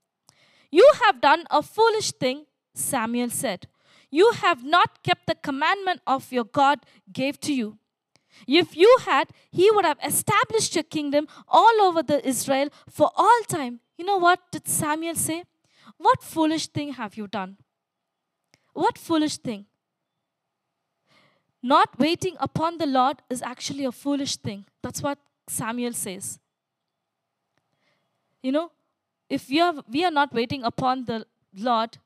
You 0.70 0.90
have 1.04 1.20
done 1.20 1.44
a 1.50 1.62
foolish 1.62 2.12
thing, 2.12 2.46
Samuel 2.74 3.30
said. 3.30 3.66
You 4.10 4.32
have 4.32 4.64
not 4.64 5.02
kept 5.02 5.26
the 5.26 5.34
commandment 5.34 6.00
of 6.06 6.30
your 6.32 6.44
God 6.44 6.80
gave 7.12 7.40
to 7.40 7.54
you. 7.54 7.78
If 8.46 8.76
you 8.76 8.96
had, 9.04 9.30
he 9.50 9.70
would 9.70 9.84
have 9.84 9.98
established 10.04 10.74
your 10.74 10.84
kingdom 10.84 11.28
all 11.48 11.80
over 11.80 12.02
the 12.02 12.26
Israel 12.26 12.68
for 12.88 13.10
all 13.16 13.40
time. 13.48 13.80
You 13.96 14.04
know 14.04 14.16
what 14.16 14.40
did 14.50 14.68
Samuel 14.68 15.14
say? 15.14 15.44
What 15.96 16.22
foolish 16.22 16.66
thing 16.68 16.92
have 16.94 17.16
you 17.16 17.26
done? 17.26 17.56
What 18.72 18.98
foolish 18.98 19.38
thing? 19.38 19.66
Not 21.62 21.98
waiting 21.98 22.36
upon 22.40 22.78
the 22.78 22.86
Lord 22.86 23.22
is 23.30 23.40
actually 23.40 23.84
a 23.84 23.92
foolish 23.92 24.36
thing. 24.36 24.66
That's 24.82 25.02
what 25.02 25.18
Samuel 25.46 25.92
says. 25.92 26.38
You 28.42 28.52
know, 28.52 28.70
if 29.30 29.48
we 29.48 29.60
are, 29.60 29.74
we 29.88 30.04
are 30.04 30.10
not 30.10 30.34
waiting 30.34 30.62
upon 30.64 31.06
the 31.06 31.24
Lord, 31.56 31.96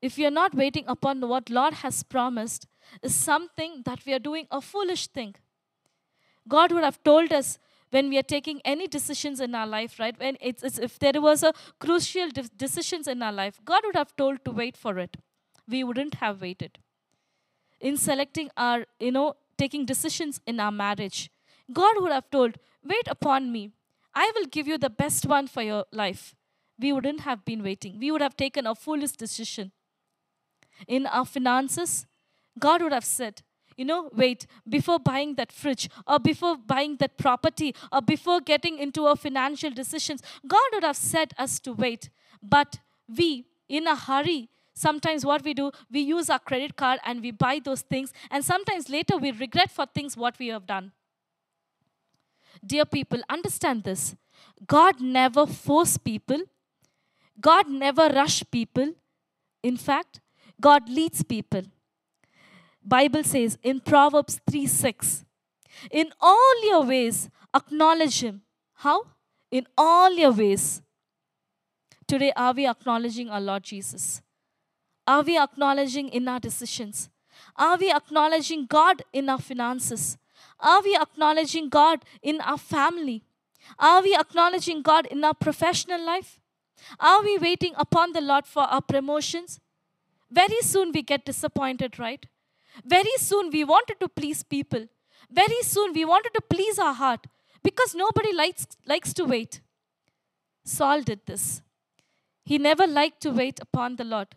if 0.00 0.18
are 0.18 0.30
not 0.30 0.54
waiting 0.54 0.84
upon 0.86 1.20
what 1.28 1.50
Lord 1.50 1.74
has 1.74 2.02
promised, 2.02 2.66
is 3.02 3.14
something 3.14 3.82
that 3.84 4.00
we 4.06 4.12
are 4.12 4.18
doing 4.18 4.46
a 4.50 4.60
foolish 4.60 5.08
thing. 5.08 5.34
God 6.46 6.72
would 6.72 6.84
have 6.84 7.02
told 7.02 7.32
us 7.32 7.58
when 7.90 8.08
we 8.08 8.18
are 8.18 8.22
taking 8.22 8.60
any 8.64 8.86
decisions 8.86 9.40
in 9.40 9.54
our 9.54 9.66
life, 9.66 9.98
right? 9.98 10.18
When 10.18 10.36
it's, 10.40 10.62
it's 10.62 10.78
if 10.78 10.98
there 10.98 11.20
was 11.20 11.42
a 11.42 11.52
crucial 11.78 12.28
de- 12.28 12.50
decisions 12.56 13.08
in 13.08 13.22
our 13.22 13.32
life, 13.32 13.60
God 13.64 13.82
would 13.84 13.96
have 13.96 14.14
told 14.16 14.44
to 14.44 14.50
wait 14.50 14.76
for 14.76 14.98
it. 14.98 15.16
We 15.66 15.84
wouldn't 15.84 16.14
have 16.14 16.40
waited. 16.40 16.78
In 17.80 17.96
selecting 17.96 18.50
our, 18.56 18.86
you 18.98 19.12
know, 19.12 19.34
taking 19.56 19.84
decisions 19.84 20.40
in 20.46 20.60
our 20.60 20.72
marriage, 20.72 21.30
God 21.72 21.96
would 22.00 22.12
have 22.12 22.30
told, 22.30 22.56
wait 22.84 23.08
upon 23.08 23.52
me. 23.52 23.70
I 24.14 24.32
will 24.34 24.46
give 24.46 24.66
you 24.66 24.78
the 24.78 24.90
best 24.90 25.26
one 25.26 25.46
for 25.46 25.62
your 25.62 25.84
life. 25.92 26.34
We 26.78 26.92
wouldn't 26.92 27.20
have 27.20 27.44
been 27.44 27.62
waiting. 27.62 27.98
We 27.98 28.10
would 28.10 28.22
have 28.22 28.36
taken 28.36 28.66
a 28.66 28.74
foolish 28.74 29.12
decision. 29.12 29.72
In 30.86 31.06
our 31.06 31.24
finances, 31.24 32.06
God 32.58 32.82
would 32.82 32.92
have 32.92 33.04
said, 33.04 33.42
you 33.76 33.84
know, 33.84 34.10
wait, 34.12 34.46
before 34.68 34.98
buying 34.98 35.36
that 35.36 35.52
fridge 35.52 35.88
or 36.06 36.18
before 36.18 36.56
buying 36.56 36.96
that 36.96 37.16
property 37.16 37.74
or 37.92 38.02
before 38.02 38.40
getting 38.40 38.78
into 38.78 39.06
our 39.06 39.14
financial 39.16 39.70
decisions, 39.70 40.20
God 40.46 40.60
would 40.72 40.82
have 40.82 40.96
said 40.96 41.32
us 41.38 41.60
to 41.60 41.72
wait. 41.72 42.10
But 42.42 42.80
we, 43.08 43.46
in 43.68 43.86
a 43.86 43.94
hurry, 43.94 44.48
sometimes 44.74 45.24
what 45.24 45.44
we 45.44 45.54
do, 45.54 45.70
we 45.90 46.00
use 46.00 46.28
our 46.28 46.40
credit 46.40 46.76
card 46.76 46.98
and 47.04 47.22
we 47.22 47.30
buy 47.30 47.60
those 47.64 47.82
things, 47.82 48.12
and 48.30 48.44
sometimes 48.44 48.88
later 48.88 49.16
we 49.16 49.30
regret 49.30 49.70
for 49.70 49.86
things 49.86 50.16
what 50.16 50.38
we 50.38 50.48
have 50.48 50.66
done. 50.66 50.92
Dear 52.66 52.84
people, 52.84 53.20
understand 53.28 53.84
this. 53.84 54.16
God 54.66 55.00
never 55.00 55.46
force 55.46 55.96
people. 55.96 56.40
God 57.40 57.68
never 57.68 58.08
rush 58.08 58.42
people. 58.50 58.94
In 59.62 59.76
fact, 59.76 60.20
God 60.60 60.88
leads 60.88 61.22
people. 61.22 61.62
Bible 62.84 63.22
says 63.22 63.58
in 63.62 63.80
Proverbs 63.80 64.40
3 64.50 64.66
6, 64.66 65.24
in 65.90 66.12
all 66.20 66.66
your 66.66 66.82
ways 66.82 67.28
acknowledge 67.54 68.22
him. 68.22 68.42
How? 68.74 69.04
In 69.50 69.66
all 69.76 70.12
your 70.12 70.32
ways. 70.32 70.82
Today, 72.06 72.32
are 72.36 72.52
we 72.52 72.66
acknowledging 72.66 73.28
our 73.28 73.40
Lord 73.40 73.62
Jesus? 73.64 74.22
Are 75.06 75.22
we 75.22 75.38
acknowledging 75.38 76.08
in 76.08 76.26
our 76.28 76.40
decisions? 76.40 77.10
Are 77.56 77.76
we 77.76 77.92
acknowledging 77.92 78.66
God 78.66 79.02
in 79.12 79.28
our 79.28 79.38
finances? 79.38 80.16
Are 80.60 80.82
we 80.82 80.96
acknowledging 80.96 81.68
God 81.68 82.04
in 82.22 82.40
our 82.40 82.58
family? 82.58 83.24
Are 83.78 84.02
we 84.02 84.16
acknowledging 84.16 84.82
God 84.82 85.06
in 85.06 85.24
our 85.24 85.34
professional 85.34 86.04
life? 86.04 86.40
Are 86.98 87.22
we 87.22 87.38
waiting 87.38 87.74
upon 87.76 88.12
the 88.12 88.20
Lord 88.20 88.46
for 88.46 88.62
our 88.62 88.80
promotions? 88.80 89.60
Very 90.30 90.60
soon 90.60 90.92
we 90.92 91.02
get 91.02 91.24
disappointed, 91.24 91.98
right? 91.98 92.26
Very 92.84 93.16
soon 93.18 93.50
we 93.50 93.64
wanted 93.64 94.00
to 94.00 94.08
please 94.08 94.42
people. 94.42 94.86
Very 95.30 95.62
soon 95.62 95.92
we 95.92 96.04
wanted 96.04 96.34
to 96.34 96.40
please 96.40 96.78
our 96.78 96.94
heart 96.94 97.26
because 97.62 97.94
nobody 97.94 98.32
likes, 98.32 98.66
likes 98.86 99.12
to 99.14 99.24
wait. 99.24 99.60
Saul 100.64 101.02
did 101.02 101.20
this. 101.26 101.62
He 102.44 102.58
never 102.58 102.86
liked 102.86 103.20
to 103.22 103.30
wait 103.30 103.58
upon 103.60 103.96
the 103.96 104.04
Lord. 104.04 104.28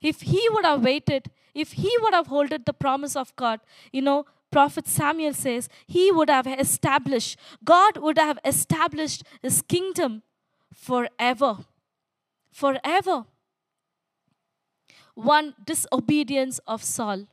If 0.00 0.22
he 0.22 0.48
would 0.50 0.64
have 0.64 0.82
waited, 0.82 1.30
if 1.54 1.72
he 1.72 1.92
would 2.00 2.14
have 2.14 2.28
holded 2.28 2.66
the 2.66 2.72
promise 2.72 3.16
of 3.16 3.34
God, 3.36 3.60
you 3.92 4.02
know, 4.02 4.26
Prophet 4.50 4.88
Samuel 4.88 5.34
says, 5.34 5.68
he 5.86 6.10
would 6.10 6.28
have 6.28 6.46
established, 6.46 7.38
God 7.64 7.98
would 7.98 8.18
have 8.18 8.38
established 8.44 9.22
his 9.42 9.62
kingdom 9.62 10.22
forever. 10.72 11.58
Forever. 12.50 13.26
One 15.14 15.54
disobedience 15.64 16.60
of 16.66 16.82
Saul, 16.82 17.26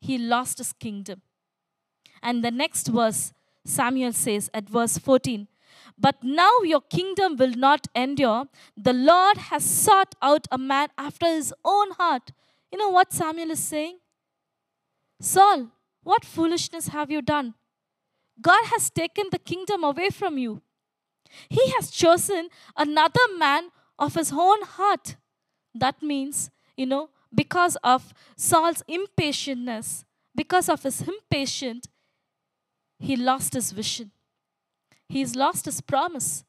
he 0.00 0.18
lost 0.18 0.58
his 0.58 0.72
kingdom. 0.72 1.22
And 2.22 2.44
the 2.44 2.50
next 2.50 2.88
verse, 2.88 3.32
Samuel 3.64 4.12
says 4.12 4.50
at 4.54 4.68
verse 4.68 4.98
14, 4.98 5.48
But 5.98 6.22
now 6.22 6.60
your 6.62 6.80
kingdom 6.80 7.36
will 7.36 7.52
not 7.52 7.88
endure. 7.94 8.46
The 8.76 8.92
Lord 8.92 9.36
has 9.38 9.64
sought 9.64 10.14
out 10.22 10.46
a 10.50 10.58
man 10.58 10.88
after 10.96 11.26
his 11.26 11.52
own 11.64 11.92
heart. 11.92 12.32
You 12.70 12.78
know 12.78 12.90
what 12.90 13.12
Samuel 13.12 13.50
is 13.50 13.60
saying? 13.60 13.98
Saul, 15.20 15.68
what 16.02 16.24
foolishness 16.24 16.88
have 16.88 17.10
you 17.10 17.22
done? 17.22 17.54
God 18.40 18.64
has 18.66 18.90
taken 18.90 19.26
the 19.30 19.38
kingdom 19.38 19.84
away 19.84 20.10
from 20.10 20.38
you. 20.38 20.62
He 21.48 21.70
has 21.72 21.90
chosen 21.90 22.48
another 22.76 23.20
man 23.38 23.70
of 23.98 24.14
his 24.14 24.32
own 24.32 24.62
heart. 24.62 25.16
That 25.74 26.02
means, 26.02 26.50
you 26.76 26.86
know, 26.86 27.10
because 27.34 27.76
of 27.82 28.12
Saul's 28.36 28.82
impatientness, 28.88 30.04
because 30.34 30.68
of 30.68 30.82
his 30.82 31.02
impatience, 31.02 31.86
he 32.98 33.16
lost 33.16 33.54
his 33.54 33.72
vision. 33.72 34.10
He's 35.08 35.34
lost 35.34 35.64
his 35.64 35.80
promise. 35.80 36.44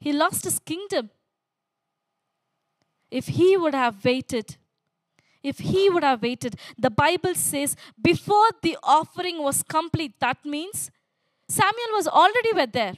He 0.00 0.12
lost 0.12 0.44
his 0.44 0.58
kingdom. 0.58 1.10
If 3.10 3.28
he 3.28 3.56
would 3.56 3.74
have 3.74 4.04
waited, 4.04 4.56
if 5.42 5.58
he 5.58 5.88
would 5.88 6.04
have 6.04 6.22
waited, 6.22 6.56
the 6.76 6.90
Bible 6.90 7.34
says 7.34 7.74
before 8.00 8.50
the 8.62 8.76
offering 8.82 9.42
was 9.42 9.62
complete, 9.62 10.12
that 10.20 10.44
means 10.44 10.90
Samuel 11.48 11.92
was 11.92 12.06
already 12.06 12.66
there. 12.70 12.94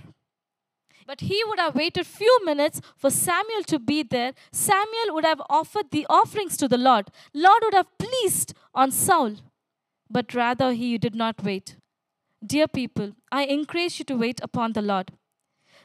But 1.07 1.23
he 1.23 1.43
would 1.47 1.59
have 1.59 1.75
waited 1.75 2.07
few 2.07 2.39
minutes 2.45 2.81
for 2.97 3.11
Samuel 3.11 3.63
to 3.65 3.79
be 3.79 4.03
there. 4.03 4.33
Samuel 4.53 5.15
would 5.15 5.25
have 5.25 5.43
offered 5.49 5.91
the 5.91 6.07
offerings 6.09 6.57
to 6.59 6.69
the 6.69 6.79
Lord. 6.79 7.09
Lord 7.35 7.63
would 7.65 7.75
have 7.75 7.99
pleased 7.99 8.55
on 8.75 8.91
Saul. 8.91 9.37
But 10.09 10.35
rather 10.35 10.73
he 10.73 10.99
did 10.99 11.15
not 11.15 11.43
wait. 11.43 11.77
Dear 12.45 12.69
people, 12.69 13.13
I 13.31 13.45
encourage 13.45 13.99
you 13.99 14.05
to 14.07 14.17
wait 14.17 14.41
upon 14.43 14.73
the 14.73 14.83
Lord. 14.83 15.13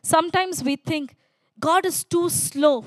Sometimes 0.02 0.64
we 0.64 0.76
think 0.76 1.16
God 1.60 1.86
is 1.86 2.04
too 2.04 2.30
slow. 2.30 2.86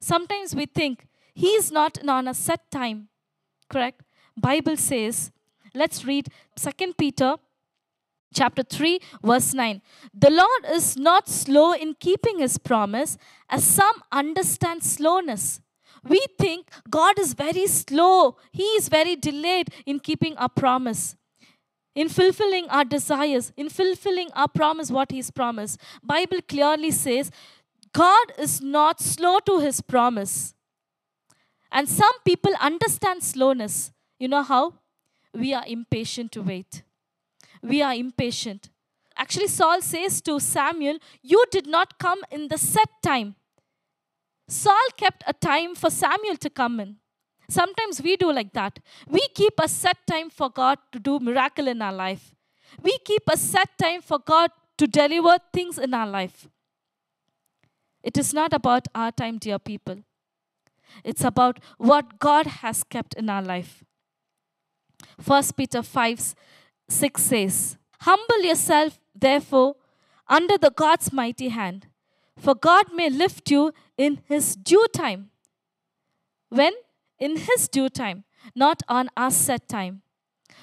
Sometimes 0.00 0.54
we 0.54 0.66
think 0.66 1.06
he 1.34 1.48
is 1.48 1.70
not 1.70 1.98
on 2.06 2.28
a 2.28 2.34
set 2.34 2.70
time. 2.70 3.08
Correct? 3.68 4.02
Bible 4.36 4.76
says, 4.76 5.30
let's 5.74 6.04
read 6.04 6.28
2 6.56 6.94
Peter 6.94 7.36
chapter 8.32 8.62
3 8.62 8.98
verse 9.22 9.54
9 9.54 9.80
the 10.14 10.30
lord 10.30 10.64
is 10.70 10.96
not 10.96 11.28
slow 11.28 11.72
in 11.72 11.94
keeping 11.94 12.38
his 12.38 12.58
promise 12.58 13.16
as 13.48 13.64
some 13.64 14.02
understand 14.10 14.82
slowness 14.82 15.60
we 16.04 16.20
think 16.38 16.68
God 16.90 17.18
is 17.18 17.34
very 17.34 17.66
slow. 17.66 18.36
He 18.52 18.64
is 18.64 18.88
very 18.88 19.16
delayed 19.16 19.68
in 19.86 20.00
keeping 20.00 20.36
our 20.36 20.48
promise, 20.48 21.16
in 21.94 22.08
fulfilling 22.08 22.68
our 22.70 22.84
desires, 22.84 23.52
in 23.56 23.68
fulfilling 23.68 24.30
our 24.34 24.48
promise, 24.48 24.90
what 24.90 25.12
He's 25.12 25.30
promised. 25.30 25.80
Bible 26.02 26.40
clearly 26.48 26.90
says 26.90 27.30
God 27.92 28.32
is 28.38 28.60
not 28.60 29.00
slow 29.00 29.38
to 29.46 29.60
His 29.60 29.80
promise. 29.80 30.54
And 31.70 31.88
some 31.88 32.12
people 32.24 32.52
understand 32.60 33.22
slowness. 33.22 33.92
You 34.18 34.28
know 34.28 34.42
how? 34.42 34.74
We 35.32 35.54
are 35.54 35.64
impatient 35.66 36.32
to 36.32 36.42
wait. 36.42 36.82
We 37.62 37.82
are 37.82 37.94
impatient. 37.94 38.70
Actually, 39.16 39.48
Saul 39.48 39.80
says 39.80 40.20
to 40.22 40.40
Samuel, 40.40 40.98
You 41.22 41.44
did 41.50 41.66
not 41.66 41.98
come 41.98 42.20
in 42.30 42.48
the 42.48 42.58
set 42.58 42.88
time. 43.02 43.36
Saul 44.48 44.88
kept 44.96 45.22
a 45.26 45.32
time 45.32 45.74
for 45.74 45.90
Samuel 45.90 46.36
to 46.36 46.50
come 46.50 46.80
in. 46.80 46.96
Sometimes 47.48 48.02
we 48.02 48.16
do 48.16 48.32
like 48.32 48.52
that. 48.54 48.78
We 49.06 49.26
keep 49.34 49.54
a 49.60 49.68
set 49.68 49.98
time 50.06 50.30
for 50.30 50.50
God 50.50 50.78
to 50.92 50.98
do 50.98 51.18
miracle 51.20 51.68
in 51.68 51.82
our 51.82 51.92
life. 51.92 52.34
We 52.82 52.96
keep 53.04 53.22
a 53.28 53.36
set 53.36 53.68
time 53.78 54.00
for 54.00 54.18
God 54.18 54.50
to 54.78 54.86
deliver 54.86 55.36
things 55.52 55.78
in 55.78 55.92
our 55.92 56.06
life. 56.06 56.48
It 58.02 58.16
is 58.16 58.32
not 58.32 58.52
about 58.52 58.88
our 58.94 59.12
time, 59.12 59.38
dear 59.38 59.58
people. 59.58 59.98
It's 61.04 61.24
about 61.24 61.60
what 61.78 62.18
God 62.18 62.46
has 62.46 62.82
kept 62.84 63.14
in 63.14 63.30
our 63.30 63.42
life. 63.42 63.84
1 65.24 65.42
Peter 65.56 65.82
5 65.82 66.34
6 66.92 67.22
says, 67.22 67.78
Humble 68.00 68.42
yourself, 68.42 68.98
therefore, 69.14 69.76
under 70.28 70.58
the 70.58 70.70
God's 70.70 71.12
mighty 71.12 71.48
hand, 71.48 71.86
for 72.38 72.54
God 72.54 72.86
may 72.94 73.08
lift 73.08 73.50
you 73.50 73.72
in 73.96 74.20
his 74.26 74.54
due 74.56 74.86
time. 74.94 75.30
When? 76.48 76.72
In 77.18 77.36
his 77.36 77.68
due 77.68 77.88
time, 77.88 78.24
not 78.54 78.82
on 78.88 79.08
our 79.16 79.30
set 79.30 79.68
time. 79.68 80.02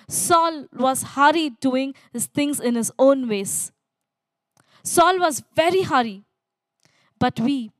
Saul 0.07 0.65
was 0.73 1.03
hurried 1.15 1.59
doing 1.59 1.93
his 2.11 2.25
things 2.25 2.59
in 2.59 2.75
his 2.75 2.91
own 2.99 3.27
ways. 3.29 3.71
Saul 4.83 5.19
was 5.19 5.43
very 5.55 5.83
hurry. 5.83 6.23
But 7.19 7.39
we, 7.39 7.71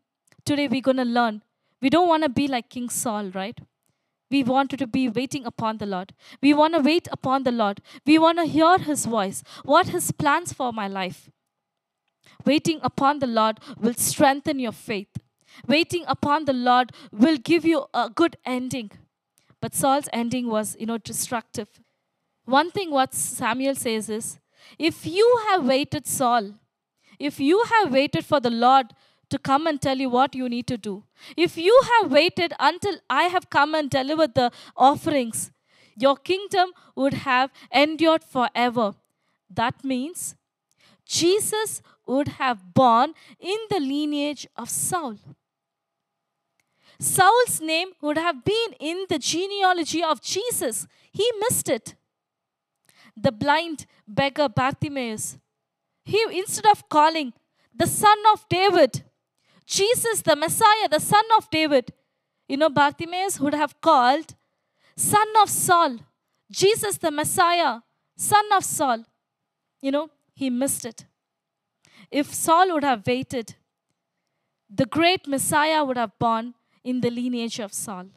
today 0.45 0.67
we're 0.67 0.81
going 0.81 0.97
to 0.97 1.05
learn. 1.05 1.41
We 1.81 1.89
don't 1.89 2.07
want 2.07 2.23
to 2.23 2.29
be 2.29 2.47
like 2.47 2.69
King 2.69 2.89
Saul, 2.89 3.29
right? 3.31 3.59
We 4.29 4.43
want 4.43 4.71
to 4.71 4.87
be 4.87 5.09
waiting 5.09 5.45
upon 5.45 5.77
the 5.77 5.85
Lord. 5.85 6.13
We 6.41 6.53
want 6.53 6.75
to 6.75 6.81
wait 6.81 7.07
upon 7.11 7.43
the 7.43 7.51
Lord. 7.51 7.81
We 8.05 8.19
want 8.19 8.37
to 8.37 8.45
hear 8.45 8.77
His 8.77 9.05
voice, 9.05 9.43
what 9.63 9.87
His 9.87 10.11
plans 10.11 10.53
for 10.53 10.71
my 10.71 10.87
life. 10.87 11.29
Waiting 12.45 12.79
upon 12.83 13.19
the 13.19 13.27
Lord 13.27 13.59
will 13.79 13.95
strengthen 13.95 14.59
your 14.59 14.71
faith. 14.71 15.17
Waiting 15.67 16.05
upon 16.07 16.45
the 16.45 16.53
Lord 16.53 16.91
will 17.11 17.37
give 17.37 17.65
you 17.65 17.85
a 17.93 18.09
good 18.09 18.37
ending. 18.45 18.91
But 19.61 19.75
Saul's 19.75 20.07
ending 20.13 20.47
was, 20.47 20.77
you 20.79 20.85
know, 20.85 20.97
destructive. 20.97 21.67
One 22.45 22.71
thing 22.71 22.91
what 22.91 23.13
Samuel 23.13 23.75
says 23.75 24.09
is, 24.09 24.39
if 24.77 25.05
you 25.05 25.39
have 25.49 25.65
waited, 25.65 26.07
Saul, 26.07 26.53
if 27.17 27.39
you 27.39 27.63
have 27.63 27.91
waited 27.91 28.25
for 28.25 28.39
the 28.39 28.49
Lord 28.49 28.87
to 29.29 29.37
come 29.37 29.67
and 29.67 29.81
tell 29.81 29.97
you 29.97 30.09
what 30.09 30.35
you 30.35 30.49
need 30.49 30.67
to 30.67 30.77
do. 30.77 31.03
If 31.37 31.57
you 31.57 31.81
have 31.93 32.11
waited 32.11 32.53
until 32.59 32.95
I 33.09 33.23
have 33.23 33.49
come 33.49 33.75
and 33.75 33.89
delivered 33.89 34.35
the 34.35 34.51
offerings, 34.75 35.51
your 35.95 36.15
kingdom 36.15 36.71
would 36.95 37.13
have 37.13 37.51
endured 37.71 38.23
forever. 38.23 38.95
That 39.49 39.83
means 39.83 40.35
Jesus 41.05 41.81
would 42.05 42.27
have 42.39 42.73
born 42.73 43.13
in 43.39 43.57
the 43.69 43.79
lineage 43.79 44.47
of 44.55 44.69
Saul. 44.69 45.17
Saul's 46.99 47.61
name 47.61 47.89
would 48.01 48.17
have 48.17 48.43
been 48.43 48.73
in 48.79 49.05
the 49.09 49.19
genealogy 49.19 50.03
of 50.03 50.21
Jesus. 50.21 50.87
He 51.11 51.29
missed 51.39 51.69
it. 51.69 51.95
The 53.15 53.31
blind 53.31 53.85
beggar 54.07 54.49
Bartimaeus, 54.49 55.37
he 56.03 56.23
instead 56.31 56.65
of 56.65 56.87
calling 56.89 57.33
the 57.75 57.87
son 57.87 58.17
of 58.33 58.47
David, 58.49 59.03
Jesus, 59.69 60.23
the 60.23 60.35
Messiah, 60.35 60.89
the 60.89 60.99
son 60.99 61.23
of 61.37 61.47
David, 61.51 61.93
you 62.47 62.57
know, 62.57 62.69
Bartimaeus 62.69 63.39
would 63.39 63.53
have 63.53 63.79
called 63.79 64.35
son 64.97 65.27
of 65.43 65.47
Saul, 65.47 65.99
Jesus, 66.51 66.97
the 66.97 67.11
Messiah, 67.11 67.81
son 68.17 68.45
of 68.51 68.65
Saul. 68.65 69.05
You 69.79 69.91
know, 69.91 70.09
he 70.33 70.49
missed 70.49 70.85
it. 70.85 71.05
If 72.09 72.33
Saul 72.33 72.73
would 72.73 72.83
have 72.83 73.05
waited, 73.05 73.55
the 74.67 74.87
great 74.87 75.27
Messiah 75.27 75.85
would 75.85 75.97
have 75.97 76.17
born 76.17 76.55
in 76.83 77.01
the 77.01 77.11
lineage 77.11 77.59
of 77.59 77.71
Saul. 77.71 78.07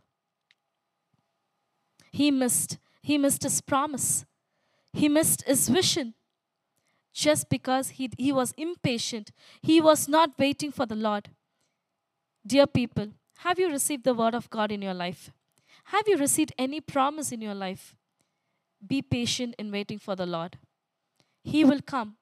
He 2.10 2.30
missed. 2.30 2.78
He 3.02 3.18
missed 3.18 3.42
his 3.42 3.60
promise. 3.60 4.24
He 4.94 5.10
missed 5.10 5.42
his 5.46 5.68
vision 5.68 6.14
just 7.12 7.50
because 7.50 7.90
he, 7.90 8.08
he 8.16 8.32
was 8.32 8.54
impatient. 8.56 9.32
He 9.60 9.82
was 9.82 10.08
not 10.08 10.38
waiting 10.38 10.72
for 10.72 10.86
the 10.86 10.94
Lord. 10.94 11.28
Dear 12.44 12.66
people, 12.66 13.08
have 13.38 13.58
you 13.58 13.70
received 13.70 14.04
the 14.04 14.14
word 14.14 14.34
of 14.34 14.50
God 14.50 14.72
in 14.72 14.82
your 14.82 14.94
life? 14.94 15.30
Have 15.84 16.08
you 16.08 16.16
received 16.16 16.52
any 16.58 16.80
promise 16.80 17.30
in 17.30 17.40
your 17.40 17.54
life? 17.54 17.94
Be 18.84 19.00
patient 19.00 19.54
in 19.58 19.70
waiting 19.70 19.98
for 19.98 20.16
the 20.16 20.26
Lord. 20.26 20.58
He 21.44 21.64
will 21.64 21.80
come. 21.80 22.16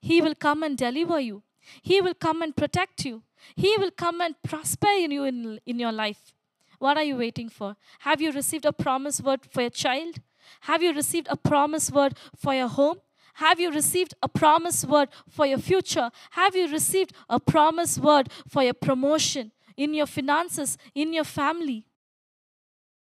He 0.00 0.20
will 0.20 0.34
come 0.34 0.62
and 0.62 0.76
deliver 0.76 1.20
you. 1.20 1.42
He 1.80 2.00
will 2.00 2.14
come 2.14 2.42
and 2.42 2.54
protect 2.54 3.04
you. 3.04 3.22
He 3.56 3.76
will 3.78 3.90
come 3.90 4.20
and 4.20 4.34
prosper 4.42 4.88
in 4.88 5.10
you 5.10 5.24
in, 5.24 5.60
in 5.64 5.78
your 5.78 5.92
life. 5.92 6.34
What 6.78 6.96
are 6.96 7.04
you 7.04 7.16
waiting 7.16 7.48
for? 7.48 7.76
Have 8.00 8.20
you 8.20 8.32
received 8.32 8.66
a 8.66 8.72
promise 8.72 9.20
word 9.20 9.40
for 9.48 9.62
your 9.62 9.70
child? 9.70 10.16
Have 10.62 10.82
you 10.82 10.92
received 10.92 11.28
a 11.30 11.36
promise 11.36 11.90
word 11.90 12.14
for 12.36 12.52
your 12.52 12.68
home? 12.68 12.98
Have 13.34 13.60
you 13.60 13.70
received 13.70 14.14
a 14.22 14.28
promise 14.28 14.84
word 14.84 15.08
for 15.28 15.46
your 15.46 15.58
future? 15.58 16.10
Have 16.32 16.54
you 16.54 16.70
received 16.70 17.12
a 17.28 17.40
promise 17.40 17.98
word 17.98 18.28
for 18.48 18.62
your 18.62 18.74
promotion 18.74 19.52
in 19.76 19.94
your 19.94 20.06
finances, 20.06 20.78
in 20.94 21.12
your 21.12 21.24
family? 21.24 21.86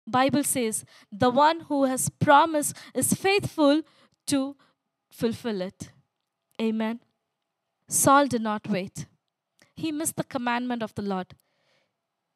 Bible 0.06 0.44
says, 0.44 0.84
the 1.10 1.30
one 1.30 1.60
who 1.60 1.84
has 1.84 2.08
promised 2.08 2.76
is 2.94 3.14
faithful 3.14 3.82
to 4.26 4.56
fulfill 5.10 5.62
it. 5.62 5.90
Amen. 6.60 7.00
Saul 7.88 8.26
did 8.26 8.42
not 8.42 8.68
wait. 8.68 9.06
He 9.76 9.92
missed 9.92 10.16
the 10.16 10.24
commandment 10.24 10.82
of 10.82 10.94
the 10.94 11.02
Lord. 11.02 11.34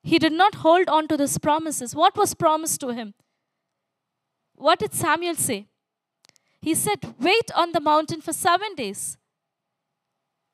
He 0.03 0.19
did 0.19 0.33
not 0.33 0.57
hold 0.57 0.89
on 0.89 1.09
to 1.09 1.17
these 1.17 1.39
promises. 1.39 1.95
What 1.95 2.17
was 2.17 2.35
promised 2.35 2.81
to 2.81 2.89
him? 2.89 3.15
What 4.55 4.79
did 4.79 4.95
Samuel 4.95 5.35
say? 5.35 5.67
He 6.61 6.75
said, 6.75 7.15
Wait 7.21 7.51
on 7.55 7.73
the 7.73 7.81
mountain 7.81 8.21
for 8.21 8.33
seven 8.33 8.75
days. 8.75 9.17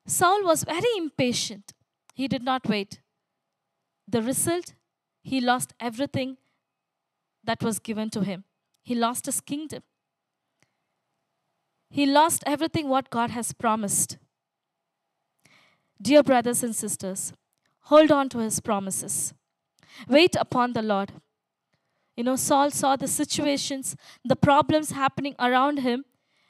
Saul 0.05 0.43
was 0.43 0.63
very 0.63 0.97
impatient. 0.97 1.73
He 2.13 2.27
did 2.27 2.43
not 2.43 2.67
wait. 2.67 2.99
The 4.07 4.21
result, 4.21 4.73
he 5.23 5.41
lost 5.41 5.73
everything 5.79 6.37
that 7.43 7.63
was 7.63 7.79
given 7.79 8.09
to 8.11 8.21
him. 8.21 8.43
He 8.83 8.95
lost 8.95 9.25
his 9.25 9.41
kingdom. 9.41 9.81
He 11.89 12.05
lost 12.05 12.43
everything 12.45 12.89
what 12.89 13.09
God 13.09 13.31
has 13.31 13.53
promised. 13.53 14.17
Dear 16.01 16.23
brothers 16.23 16.61
and 16.61 16.75
sisters, 16.75 17.33
hold 17.81 18.11
on 18.11 18.29
to 18.29 18.39
his 18.39 18.59
promises. 18.59 19.33
Wait 20.07 20.35
upon 20.39 20.73
the 20.73 20.81
Lord. 20.81 21.13
You 22.17 22.23
know, 22.23 22.35
Saul 22.35 22.71
saw 22.71 22.95
the 22.95 23.07
situations, 23.07 23.95
the 24.23 24.35
problems 24.35 24.91
happening 24.91 25.35
around 25.39 25.79
him, 25.79 26.05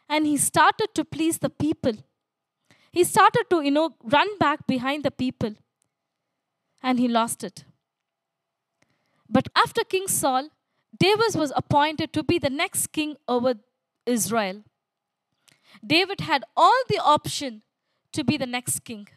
and 0.09 0.25
he 0.25 0.37
started 0.37 0.89
to 0.95 1.05
please 1.05 1.39
the 1.39 1.49
people. 1.49 1.93
He 2.91 3.03
started 3.03 3.45
to, 3.49 3.61
you 3.61 3.71
know, 3.71 3.95
run 4.03 4.37
back 4.37 4.67
behind 4.67 5.03
the 5.03 5.11
people, 5.11 5.55
and 6.81 6.99
he 6.99 7.07
lost 7.07 7.43
it. 7.43 7.65
But 9.29 9.47
after 9.55 9.83
King 9.83 10.07
Saul, 10.07 10.49
David 10.97 11.35
was 11.35 11.51
appointed 11.55 12.13
to 12.13 12.23
be 12.23 12.39
the 12.39 12.49
next 12.49 12.87
king 12.87 13.15
over 13.27 13.55
Israel. 14.05 14.63
David 15.85 16.21
had 16.21 16.43
all 16.55 16.81
the 16.87 16.99
option 16.99 17.63
to 18.13 18.23
be 18.23 18.37
the 18.37 18.45
next 18.45 18.83
king. 18.85 19.07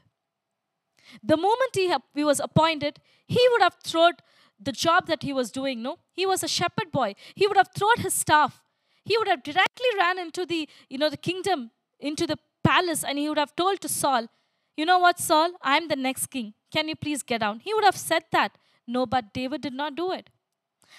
The 1.23 1.37
moment 1.37 1.75
he, 1.75 1.95
he 2.15 2.25
was 2.25 2.41
appointed, 2.41 3.01
he 3.27 3.47
would 3.53 3.63
have 3.63 3.77
thrown 3.85 4.15
the 4.61 4.73
job 4.73 5.07
that 5.07 5.23
he 5.23 5.33
was 5.33 5.53
doing, 5.53 5.83
no? 5.83 5.99
He 6.13 6.27
was 6.27 6.43
a 6.43 6.49
shepherd 6.49 6.91
boy. 6.91 7.15
He 7.35 7.47
would 7.47 7.57
have 7.57 7.71
thrown 7.77 7.99
his 7.99 8.15
staff. 8.15 8.61
He 9.05 9.17
would 9.17 9.29
have 9.29 9.43
directly 9.43 9.87
ran 9.97 10.19
into 10.19 10.45
the, 10.45 10.69
you 10.91 10.99
know, 10.99 11.09
the 11.09 11.17
kingdom, 11.17 11.71
into 12.01 12.27
the 12.27 12.39
palace, 12.65 13.05
and 13.05 13.19
he 13.19 13.29
would 13.29 13.39
have 13.39 13.55
told 13.57 13.81
to 13.83 13.89
Saul, 13.89 14.27
you 14.77 14.85
know 14.85 14.99
what, 14.99 15.19
Saul, 15.19 15.53
I'm 15.63 15.89
the 15.89 15.97
next 15.97 16.27
king. 16.27 16.55
Can 16.73 16.89
you 16.89 16.97
please 16.97 17.23
get 17.23 17.41
down? 17.41 17.61
He 17.61 17.73
would 17.75 17.85
have 17.85 17.97
said 17.97 18.25
that. 18.33 18.59
No, 18.87 19.07
but 19.07 19.33
David 19.33 19.63
did 19.63 19.75
not 19.75 19.95
do 19.95 20.13
it. 20.13 20.31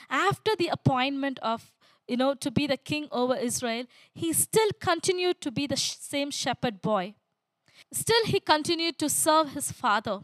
After 0.09 0.55
the 0.55 0.67
appointment 0.67 1.39
of, 1.41 1.73
you 2.07 2.17
know, 2.17 2.33
to 2.35 2.51
be 2.51 2.67
the 2.67 2.77
king 2.77 3.07
over 3.11 3.35
Israel, 3.35 3.85
he 4.13 4.33
still 4.33 4.69
continued 4.79 5.41
to 5.41 5.51
be 5.51 5.67
the 5.67 5.75
sh- 5.75 5.95
same 5.99 6.31
shepherd 6.31 6.81
boy. 6.81 7.15
Still, 7.91 8.25
he 8.25 8.39
continued 8.39 8.99
to 8.99 9.09
serve 9.09 9.53
his 9.53 9.71
father. 9.71 10.19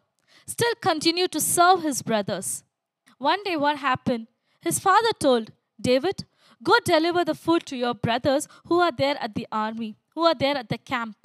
Still 0.46 0.74
continued 0.82 1.32
to 1.32 1.40
serve 1.40 1.82
his 1.82 2.02
brothers. 2.02 2.64
One 3.18 3.44
day, 3.44 3.56
what 3.56 3.78
happened? 3.78 4.28
His 4.62 4.80
father 4.80 5.10
told 5.20 5.52
David, 5.80 6.26
Go 6.64 6.74
deliver 6.84 7.26
the 7.26 7.36
food 7.36 7.66
to 7.68 7.76
your 7.76 7.94
brothers 7.94 8.48
who 8.68 8.80
are 8.80 8.92
there 8.92 9.18
at 9.20 9.36
the 9.36 9.48
army, 9.52 9.98
who 10.14 10.24
are 10.24 10.36
there 10.36 10.58
at 10.58 10.70
the 10.70 10.78
camp. 10.78 11.18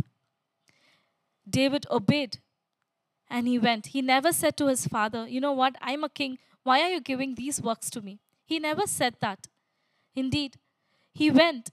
David 1.48 1.86
obeyed 1.90 2.38
and 3.30 3.46
he 3.46 3.58
went. 3.58 3.86
He 3.86 4.02
never 4.02 4.32
said 4.32 4.56
to 4.58 4.66
his 4.66 4.86
father, 4.86 5.26
You 5.28 5.40
know 5.40 5.52
what? 5.52 5.76
I'm 5.80 6.04
a 6.04 6.08
king. 6.08 6.38
Why 6.64 6.82
are 6.82 6.90
you 6.90 7.00
giving 7.00 7.36
these 7.36 7.62
works 7.62 7.88
to 7.90 8.02
me? 8.02 8.20
He 8.44 8.58
never 8.58 8.86
said 8.86 9.14
that. 9.20 9.46
Indeed, 10.14 10.56
he 11.12 11.30
went. 11.30 11.70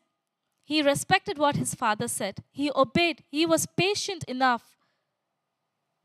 He 0.63 0.81
respected 0.81 1.37
what 1.37 1.55
his 1.55 1.73
father 1.73 2.07
said. 2.07 2.43
He 2.51 2.71
obeyed. 2.75 3.23
He 3.29 3.45
was 3.45 3.65
patient 3.65 4.23
enough. 4.25 4.77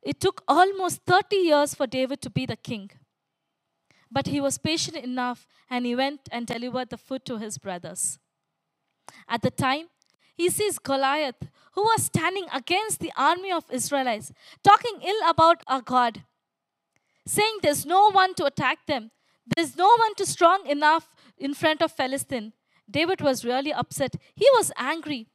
It 0.02 0.20
took 0.20 0.42
almost 0.48 1.02
30 1.06 1.36
years 1.36 1.74
for 1.74 1.86
David 1.86 2.22
to 2.22 2.30
be 2.30 2.46
the 2.46 2.56
king. 2.56 2.90
But 4.10 4.26
he 4.26 4.40
was 4.40 4.58
patient 4.58 4.96
enough 4.96 5.46
and 5.70 5.86
he 5.86 5.94
went 5.94 6.20
and 6.30 6.46
delivered 6.46 6.90
the 6.90 6.96
food 6.96 7.24
to 7.26 7.38
his 7.38 7.58
brothers. 7.58 8.18
At 9.28 9.42
the 9.42 9.50
time, 9.50 9.86
he 10.34 10.48
sees 10.48 10.78
Goliath, 10.78 11.48
who 11.72 11.82
was 11.82 12.04
standing 12.04 12.46
against 12.52 13.00
the 13.00 13.12
army 13.16 13.50
of 13.50 13.64
Israelites, 13.70 14.32
talking 14.62 15.00
ill 15.02 15.28
about 15.28 15.62
our 15.66 15.80
God, 15.80 16.22
saying 17.26 17.58
there's 17.62 17.86
no 17.86 18.10
one 18.10 18.34
to 18.34 18.44
attack 18.44 18.86
them, 18.86 19.10
there's 19.56 19.76
no 19.76 19.90
one 19.98 20.14
to 20.16 20.26
strong 20.26 20.66
enough 20.66 21.14
in 21.38 21.54
front 21.54 21.82
of 21.82 21.92
Philistine. 21.92 22.52
David 22.90 23.20
was 23.20 23.44
really 23.44 23.72
upset. 23.72 24.16
He 24.34 24.46
was 24.52 24.70
angry. 24.76 25.26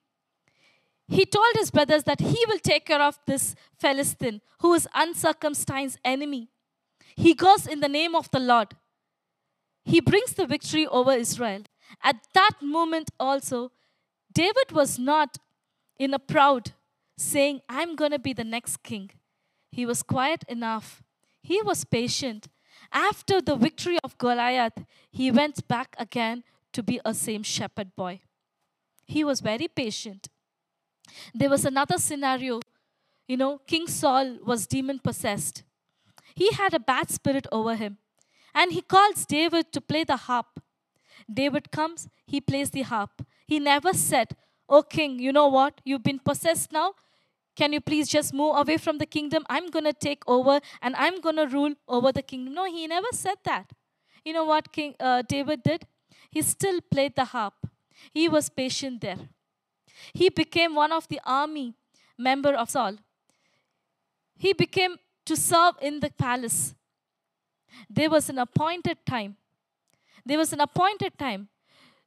He 1.08 1.26
told 1.26 1.54
his 1.54 1.72
brothers 1.72 2.04
that 2.04 2.20
he 2.20 2.46
will 2.48 2.60
take 2.60 2.86
care 2.86 3.02
of 3.02 3.18
this 3.26 3.56
Philistine, 3.80 4.42
who 4.60 4.74
is 4.74 4.88
uncircumcised 4.94 6.00
enemy. 6.04 6.50
He 7.16 7.34
goes 7.34 7.66
in 7.66 7.80
the 7.80 7.90
name 7.90 8.14
of 8.14 8.30
the 8.32 8.40
Lord. 8.40 8.76
He 9.84 10.02
brings 10.02 10.34
the 10.34 10.46
victory 10.46 10.86
over 10.86 11.14
Israel. 11.14 11.64
At 12.04 12.18
that 12.34 12.56
moment 12.62 13.10
also, 13.20 13.72
David 14.32 14.72
was 14.72 15.00
not 15.00 15.38
in 16.00 16.14
a 16.14 16.20
proud 16.20 16.72
saying, 17.18 17.62
I'm 17.68 17.96
going 17.96 18.12
to 18.12 18.20
be 18.20 18.34
the 18.34 18.44
next 18.44 18.84
king. 18.84 19.12
He 19.72 19.86
was 19.86 20.04
quiet 20.04 20.44
enough. 20.48 21.04
He 21.42 21.62
was 21.62 21.84
patient. 21.84 22.48
After 22.92 23.42
the 23.42 23.56
victory 23.56 23.98
of 24.04 24.18
Goliath, 24.18 24.86
he 25.12 25.32
went 25.32 25.68
back 25.68 25.96
again 25.98 26.44
to 26.74 26.84
be 26.84 27.00
a 27.04 27.14
same 27.14 27.44
shepherd 27.44 27.96
boy. 27.96 28.22
He 29.06 29.24
was 29.24 29.42
very 29.42 29.68
patient. 29.68 30.28
There 31.34 31.50
was 31.50 31.66
another 31.66 31.98
scenario. 31.98 32.60
You 33.28 33.38
know, 33.38 33.60
King 33.66 33.88
Saul 33.88 34.38
was 34.46 34.68
demon 34.68 35.00
possessed. 35.00 35.64
He 36.36 36.52
had 36.52 36.74
a 36.74 36.80
bad 36.80 37.10
spirit 37.10 37.48
over 37.52 37.76
him. 37.76 37.98
And 38.54 38.72
he 38.72 38.82
calls 38.82 39.26
David 39.26 39.72
to 39.74 39.82
play 39.82 40.04
the 40.04 40.18
harp. 40.18 40.60
David 41.32 41.72
comes, 41.72 42.08
he 42.26 42.40
plays 42.40 42.70
the 42.70 42.84
harp. 42.84 43.26
He 43.48 43.60
never 43.60 43.94
said, 43.94 44.36
Oh, 44.70 44.82
king, 44.82 45.20
you 45.20 45.32
know 45.32 45.48
what? 45.48 45.82
You've 45.84 46.04
been 46.04 46.20
possessed 46.20 46.72
now. 46.72 46.94
Can 47.56 47.74
you 47.74 47.82
please 47.82 48.08
just 48.08 48.34
move 48.34 48.56
away 48.56 48.78
from 48.78 49.00
the 49.00 49.06
kingdom? 49.06 49.44
I'm 49.50 49.70
going 49.70 49.86
to 49.86 49.94
take 49.94 50.22
over 50.28 50.60
and 50.82 50.96
I'm 50.96 51.20
going 51.22 51.38
to 51.38 51.48
rule 51.48 51.74
over 51.88 52.12
the 52.12 52.22
kingdom. 52.22 52.54
No, 52.54 52.66
he 52.66 52.86
never 52.86 53.08
said 53.12 53.38
that. 53.46 53.72
You 54.24 54.34
know 54.34 54.46
what 54.46 54.72
King 54.72 54.94
uh, 55.00 55.24
David 55.28 55.64
did? 55.64 55.88
He 56.30 56.42
still 56.42 56.82
played 56.92 57.16
the 57.16 57.26
harp. 57.26 57.54
He 58.14 58.28
was 58.30 58.50
patient 58.50 59.02
there. 59.02 59.18
He 60.14 60.30
became 60.30 60.76
one 60.76 60.92
of 60.92 61.08
the 61.08 61.20
army 61.26 61.74
member 62.18 62.54
of 62.54 62.70
Saul. 62.70 62.98
He 64.38 64.54
became 64.54 64.98
to 65.26 65.36
serve 65.36 65.76
in 65.82 66.00
the 66.00 66.12
palace. 66.12 66.76
There 67.90 68.10
was 68.10 68.30
an 68.30 68.38
appointed 68.38 68.98
time. 69.06 69.38
There 70.26 70.38
was 70.38 70.54
an 70.54 70.62
appointed 70.62 71.18
time. 71.18 71.48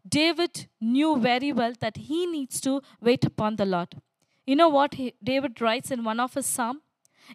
David 0.09 0.69
knew 0.81 1.19
very 1.19 1.53
well 1.53 1.73
that 1.81 1.97
he 1.97 2.27
needs 2.27 2.61
to 2.63 2.81
wait 3.01 3.25
upon 3.25 3.57
the 3.57 3.67
Lord. 3.67 4.01
You 4.47 4.57
know 4.57 4.69
what 4.69 4.95
he, 4.95 5.15
David 5.23 5.61
writes 5.61 5.91
in 5.91 6.05
one 6.05 6.21
of 6.21 6.35
his 6.35 6.47
psalm? 6.47 6.83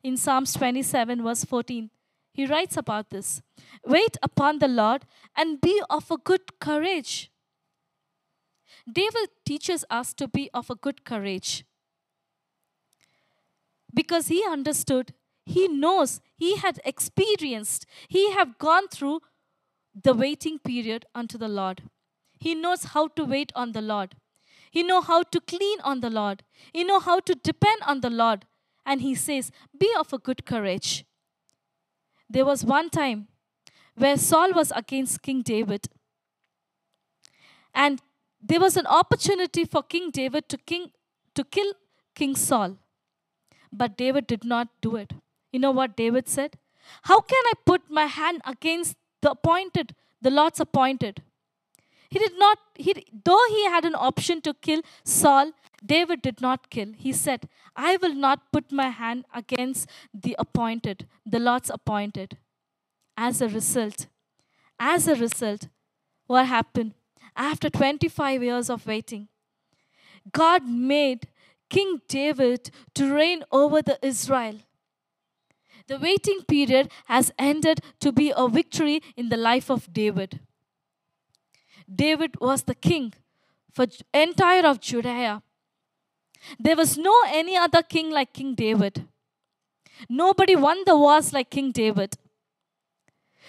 In 0.03 0.17
Psalms 0.17 0.53
27 0.53 1.23
verse 1.23 1.45
14. 1.45 1.89
He 2.33 2.45
writes 2.45 2.75
about 2.75 3.11
this. 3.11 3.41
Wait 3.85 4.17
upon 4.21 4.59
the 4.59 4.67
Lord 4.67 5.05
and 5.37 5.61
be 5.61 5.81
of 5.89 6.11
a 6.11 6.17
good 6.17 6.59
courage. 6.59 7.31
David 8.91 9.29
teaches 9.45 9.85
us 9.89 10.13
to 10.15 10.27
be 10.27 10.49
of 10.53 10.69
a 10.69 10.75
good 10.75 11.05
courage 11.05 11.63
because 13.93 14.27
he 14.27 14.43
understood 14.45 15.13
he 15.45 15.67
knows 15.67 16.19
he 16.37 16.57
had 16.57 16.79
experienced 16.83 17.85
he 18.07 18.31
have 18.31 18.57
gone 18.57 18.87
through 18.89 19.21
the 20.03 20.13
waiting 20.13 20.59
period 20.59 21.05
unto 21.15 21.37
the 21.37 21.47
lord 21.47 21.83
he 22.45 22.53
knows 22.53 22.83
how 22.93 23.07
to 23.19 23.23
wait 23.33 23.51
on 23.55 23.71
the 23.71 23.81
lord. 23.81 24.15
He 24.69 24.83
know 24.83 25.01
how 25.01 25.23
to 25.35 25.39
clean 25.51 25.79
on 25.91 26.01
the 26.01 26.11
lord. 26.11 26.43
He 26.73 26.83
know 26.83 26.99
how 26.99 27.19
to 27.29 27.33
depend 27.33 27.81
on 27.93 28.01
the 28.01 28.11
lord. 28.11 28.45
And 28.85 29.01
he 29.01 29.15
says 29.15 29.51
be 29.83 29.89
of 29.99 30.13
a 30.13 30.19
good 30.19 30.45
courage. 30.45 31.05
There 32.29 32.45
was 32.45 32.63
one 32.63 32.91
time 32.91 33.27
where 34.03 34.17
saul 34.17 34.53
was 34.59 34.71
against 34.83 35.23
king 35.23 35.41
david. 35.41 35.89
And 37.73 38.01
there 38.53 38.59
was 38.67 38.77
an 38.77 38.87
opportunity 39.01 39.65
for 39.65 39.81
king 39.81 40.11
david 40.21 40.47
to 40.49 40.57
king 40.73 40.87
to 41.33 41.43
kill 41.43 41.73
king 42.13 42.35
saul. 42.35 42.77
But 43.73 43.97
david 43.97 44.27
did 44.27 44.49
not 44.55 44.67
do 44.81 44.97
it. 45.03 45.13
You 45.55 45.59
know 45.67 45.71
what 45.71 45.95
David 45.95 46.27
said? 46.27 46.57
How 47.09 47.21
can 47.21 47.43
I 47.51 47.53
put 47.65 47.89
my 47.89 48.05
hand 48.05 48.41
against 48.45 48.97
the 49.21 49.31
appointed, 49.31 49.95
the 50.21 50.29
Lord's 50.29 50.59
appointed? 50.59 51.23
He 52.15 52.19
did 52.19 52.39
not, 52.39 52.59
he, 52.75 52.93
though 53.25 53.45
he 53.49 53.65
had 53.65 53.83
an 53.83 53.93
option 53.93 54.39
to 54.43 54.53
kill 54.53 54.81
Saul, 55.03 55.51
David 55.85 56.21
did 56.21 56.39
not 56.39 56.69
kill. 56.69 56.93
He 56.97 57.11
said, 57.11 57.49
I 57.75 57.97
will 57.97 58.13
not 58.13 58.53
put 58.53 58.71
my 58.71 58.87
hand 58.87 59.25
against 59.33 59.89
the 60.13 60.33
appointed, 60.39 61.07
the 61.25 61.39
Lord's 61.39 61.69
appointed. 61.69 62.37
As 63.17 63.41
a 63.41 63.49
result, 63.49 64.07
as 64.79 65.09
a 65.09 65.15
result, 65.15 65.67
what 66.25 66.45
happened? 66.45 66.93
After 67.35 67.69
25 67.69 68.41
years 68.41 68.69
of 68.69 68.87
waiting, 68.87 69.27
God 70.31 70.65
made 70.65 71.27
King 71.69 71.99
David 72.07 72.71
to 72.93 73.13
reign 73.13 73.43
over 73.51 73.81
the 73.81 73.99
Israel. 74.01 74.59
The 75.87 75.99
waiting 75.99 76.43
period 76.47 76.91
has 77.07 77.33
ended 77.37 77.81
to 77.99 78.13
be 78.13 78.31
a 78.33 78.47
victory 78.47 79.01
in 79.17 79.27
the 79.27 79.35
life 79.37 79.69
of 79.69 79.91
David. 79.91 80.39
David 81.93 82.39
was 82.39 82.63
the 82.63 82.75
king 82.75 83.13
for 83.73 83.85
entire 84.13 84.65
of 84.65 84.79
Judea. 84.79 85.41
There 86.59 86.75
was 86.75 86.97
no 86.97 87.13
any 87.27 87.57
other 87.57 87.81
king 87.81 88.11
like 88.11 88.33
King 88.33 88.55
David. 88.55 89.07
Nobody 90.09 90.55
won 90.55 90.83
the 90.85 90.97
wars 90.97 91.33
like 91.33 91.49
King 91.49 91.71
David. 91.71 92.17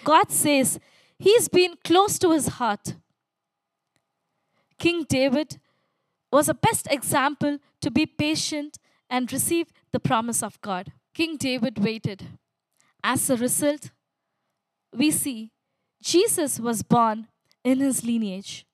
God 0.03 0.31
says 0.31 0.79
he's 1.19 1.47
been 1.47 1.75
close 1.83 2.17
to 2.19 2.31
his 2.31 2.47
heart. 2.47 2.95
King 4.79 5.05
David 5.07 5.59
was 6.31 6.49
a 6.49 6.53
best 6.53 6.87
example 6.91 7.57
to 7.81 7.91
be 7.91 8.05
patient 8.05 8.77
and 9.09 9.31
receive 9.31 9.67
the 9.91 9.99
promise 9.99 10.43
of 10.43 10.59
God. 10.61 10.91
King 11.13 11.37
David 11.37 11.83
waited. 11.83 12.27
As 13.03 13.29
a 13.29 13.37
result, 13.37 13.91
we 14.93 15.11
see 15.11 15.51
Jesus 16.01 16.59
was 16.59 16.83
born 16.83 17.27
in 17.67 17.79
his 17.81 18.03
lineage. 18.03 18.65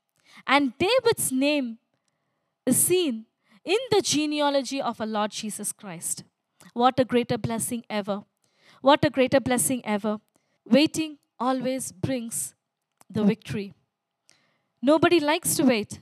And 0.45 0.77
David's 0.77 1.31
name 1.31 1.79
is 2.65 2.77
seen 2.77 3.25
in 3.65 3.79
the 3.89 4.01
genealogy 4.01 4.79
of 4.81 5.01
our 5.01 5.07
Lord 5.07 5.31
Jesus 5.31 5.71
Christ. 5.71 6.23
What 6.73 6.99
a 6.99 7.05
greater 7.05 7.37
blessing 7.37 7.83
ever. 7.89 8.23
What 8.81 9.03
a 9.03 9.09
greater 9.09 9.39
blessing 9.39 9.81
ever. 9.83 10.19
Waiting 10.65 11.17
always 11.39 11.91
brings 11.91 12.53
the 13.09 13.23
victory. 13.23 13.73
Nobody 14.81 15.19
likes 15.19 15.55
to 15.55 15.63
wait, 15.63 15.99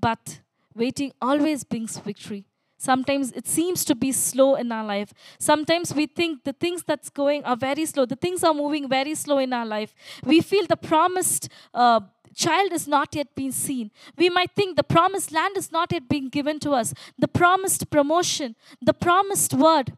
but 0.00 0.40
waiting 0.74 1.12
always 1.20 1.62
brings 1.62 1.98
victory. 1.98 2.46
Sometimes 2.78 3.32
it 3.32 3.46
seems 3.46 3.84
to 3.84 3.94
be 3.94 4.12
slow 4.12 4.56
in 4.56 4.72
our 4.72 4.84
life. 4.84 5.12
Sometimes 5.38 5.94
we 5.94 6.06
think 6.06 6.44
the 6.44 6.52
things 6.52 6.82
that's 6.86 7.08
going 7.08 7.44
are 7.44 7.56
very 7.56 7.86
slow. 7.86 8.04
The 8.04 8.16
things 8.16 8.44
are 8.44 8.52
moving 8.52 8.88
very 8.88 9.14
slow 9.14 9.38
in 9.38 9.52
our 9.52 9.64
life. 9.64 9.94
We 10.22 10.40
feel 10.40 10.66
the 10.66 10.76
promised 10.76 11.48
uh, 11.72 12.00
child 12.34 12.72
is 12.72 12.86
not 12.86 13.14
yet 13.14 13.34
been 13.34 13.52
seen. 13.52 13.90
We 14.16 14.28
might 14.28 14.50
think 14.54 14.76
the 14.76 14.82
promised 14.82 15.32
land 15.32 15.56
is 15.56 15.70
not 15.72 15.92
yet 15.92 16.08
being 16.08 16.28
given 16.28 16.58
to 16.60 16.72
us. 16.72 16.92
The 17.18 17.28
promised 17.28 17.90
promotion, 17.90 18.56
the 18.80 18.94
promised 18.94 19.54
word, 19.54 19.96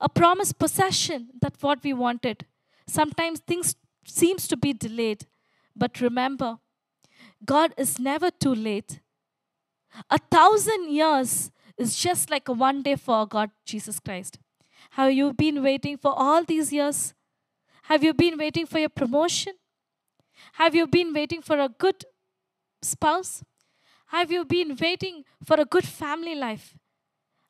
a 0.00 0.08
promised 0.08 0.58
possession, 0.58 1.28
that's 1.40 1.62
what 1.62 1.82
we 1.82 1.92
wanted. 1.92 2.46
Sometimes 2.86 3.40
things 3.40 3.74
seems 4.06 4.48
to 4.48 4.56
be 4.56 4.72
delayed. 4.72 5.26
But 5.76 6.00
remember, 6.00 6.58
God 7.44 7.72
is 7.76 7.98
never 7.98 8.30
too 8.30 8.54
late. 8.54 9.00
A 10.10 10.18
thousand 10.18 10.90
years 10.90 11.50
is 11.76 11.96
just 11.96 12.30
like 12.30 12.48
a 12.48 12.52
one 12.52 12.82
day 12.82 12.96
for 12.96 13.26
God, 13.26 13.50
Jesus 13.64 14.00
Christ. 14.00 14.38
Have 14.90 15.12
you 15.12 15.32
been 15.32 15.62
waiting 15.62 15.96
for 15.96 16.12
all 16.16 16.44
these 16.44 16.72
years? 16.72 17.14
Have 17.84 18.02
you 18.02 18.12
been 18.12 18.36
waiting 18.36 18.66
for 18.66 18.78
your 18.78 18.88
promotion? 18.88 19.54
Have 20.54 20.74
you 20.74 20.86
been 20.86 21.12
waiting 21.12 21.42
for 21.42 21.58
a 21.58 21.68
good 21.68 22.04
spouse? 22.82 23.42
Have 24.06 24.30
you 24.32 24.44
been 24.44 24.76
waiting 24.80 25.24
for 25.44 25.60
a 25.60 25.64
good 25.64 25.84
family 25.84 26.34
life? 26.34 26.76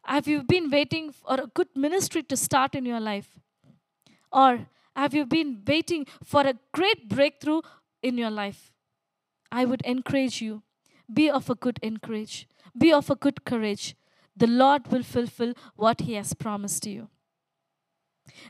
Have 0.04 0.26
you 0.26 0.42
been 0.42 0.70
waiting 0.70 1.12
for 1.12 1.34
a 1.34 1.46
good 1.46 1.68
ministry 1.76 2.22
to 2.24 2.36
start 2.36 2.74
in 2.74 2.84
your 2.84 3.00
life? 3.00 3.38
Or 4.32 4.66
have 4.96 5.14
you 5.14 5.26
been 5.26 5.62
waiting 5.66 6.06
for 6.24 6.40
a 6.46 6.54
great 6.72 7.08
breakthrough 7.08 7.60
in 8.02 8.18
your 8.18 8.30
life? 8.30 8.72
I 9.50 9.64
would 9.64 9.82
encourage 9.82 10.40
you 10.42 10.62
be 11.12 11.30
of 11.30 11.48
a 11.48 11.54
good 11.54 11.78
encourage, 11.82 12.46
be 12.76 12.92
of 12.92 13.10
a 13.10 13.14
good 13.14 13.44
courage. 13.44 13.96
The 14.36 14.46
Lord 14.46 14.88
will 14.88 15.02
fulfill 15.02 15.54
what 15.74 16.00
He 16.02 16.14
has 16.14 16.34
promised 16.34 16.86
you. 16.86 17.08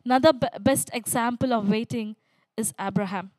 Another 0.05 0.33
b- 0.33 0.49
best 0.61 0.91
example 0.93 1.53
of 1.53 1.69
waiting 1.69 2.17
is 2.57 2.75
Abraham. 2.81 3.31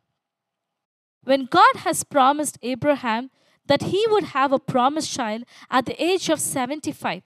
When 1.23 1.45
God 1.45 1.75
has 1.77 2.03
promised 2.03 2.57
Abraham 2.61 3.29
that 3.67 3.83
he 3.83 4.03
would 4.09 4.25
have 4.25 4.51
a 4.51 4.59
promised 4.59 5.11
child 5.11 5.43
at 5.69 5.85
the 5.85 6.01
age 6.03 6.29
of 6.29 6.39
75, 6.39 7.23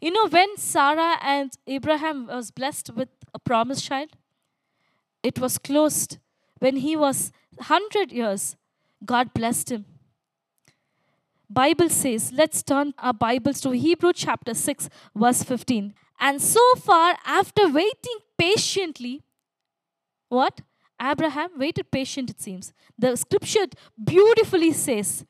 you 0.00 0.10
know, 0.10 0.28
when 0.28 0.56
Sarah 0.56 1.16
and 1.22 1.52
Abraham 1.66 2.26
was 2.26 2.50
blessed 2.50 2.90
with 2.94 3.08
a 3.34 3.38
promised 3.38 3.84
child, 3.84 4.10
it 5.22 5.38
was 5.38 5.58
closed 5.58 6.18
when 6.58 6.76
he 6.76 6.96
was 6.96 7.32
100 7.56 8.12
years. 8.12 8.56
God 9.04 9.32
blessed 9.32 9.72
him. 9.72 9.86
Bible 11.48 11.90
says, 11.90 12.32
let's 12.32 12.62
turn 12.62 12.94
our 12.98 13.12
Bibles 13.12 13.60
to 13.60 13.70
Hebrew 13.70 14.12
chapter 14.14 14.54
6 14.54 14.88
verse 15.14 15.42
15. 15.42 15.94
And 16.18 16.40
so 16.40 16.60
far 16.76 17.16
after 17.26 17.68
waiting 17.68 18.18
patiently, 18.38 19.22
what? 20.28 20.62
Abraham 21.02 21.50
waited 21.56 21.90
patient 21.90 22.30
it 22.30 22.40
seems. 22.40 22.72
The 22.98 23.16
scripture 23.16 23.66
beautifully 24.02 24.72
says, 24.72 25.24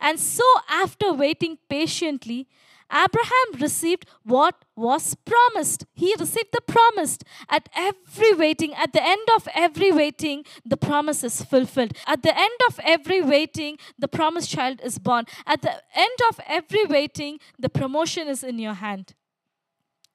and 0.00 0.20
so 0.20 0.44
after 0.68 1.12
waiting 1.12 1.58
patiently, 1.68 2.46
Abraham 2.90 3.60
received 3.60 4.06
what 4.22 4.64
was 4.74 5.14
promised. 5.14 5.84
He 5.92 6.14
received 6.18 6.48
the 6.52 6.62
promise. 6.62 7.18
At 7.48 7.68
every 7.76 8.32
waiting, 8.32 8.74
at 8.74 8.92
the 8.92 9.02
end 9.02 9.28
of 9.36 9.46
every 9.54 9.92
waiting, 9.92 10.44
the 10.64 10.76
promise 10.76 11.22
is 11.22 11.42
fulfilled. 11.42 11.92
At 12.06 12.22
the 12.22 12.36
end 12.36 12.60
of 12.66 12.80
every 12.82 13.20
waiting, 13.20 13.78
the 13.98 14.08
promised 14.08 14.50
child 14.50 14.80
is 14.82 14.98
born. 14.98 15.26
At 15.46 15.60
the 15.62 15.82
end 15.94 16.18
of 16.30 16.40
every 16.46 16.86
waiting, 16.86 17.38
the 17.58 17.68
promotion 17.68 18.26
is 18.26 18.42
in 18.42 18.58
your 18.58 18.74
hand. 18.74 19.14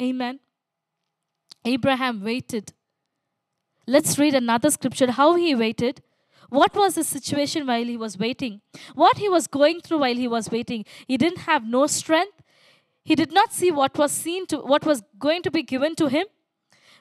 Amen. 0.02 0.40
Abraham 1.64 2.24
waited. 2.24 2.74
Let's 3.86 4.18
read 4.18 4.34
another 4.34 4.72
scripture 4.72 5.12
how 5.12 5.36
he 5.36 5.54
waited. 5.54 6.02
What 6.50 6.76
was 6.76 6.96
the 6.96 7.04
situation 7.04 7.66
while 7.68 7.84
he 7.84 7.98
was 7.98 8.18
waiting? 8.18 8.62
What 8.94 9.18
he 9.18 9.28
was 9.28 9.48
going 9.48 9.82
through 9.82 10.00
while 10.00 10.16
he 10.16 10.28
was 10.28 10.52
waiting? 10.52 10.86
He 11.08 11.18
didn't 11.18 11.40
have 11.40 11.66
no 11.66 11.88
strength. 11.88 12.42
He 13.04 13.16
did 13.16 13.34
not 13.34 13.52
see 13.52 13.72
what 13.72 13.98
was 13.98 14.12
seen 14.12 14.46
to 14.48 14.58
what 14.60 14.86
was 14.86 15.04
going 15.20 15.42
to 15.44 15.52
be 15.52 15.64
given 15.64 15.96
to 15.96 16.08
him. 16.08 16.28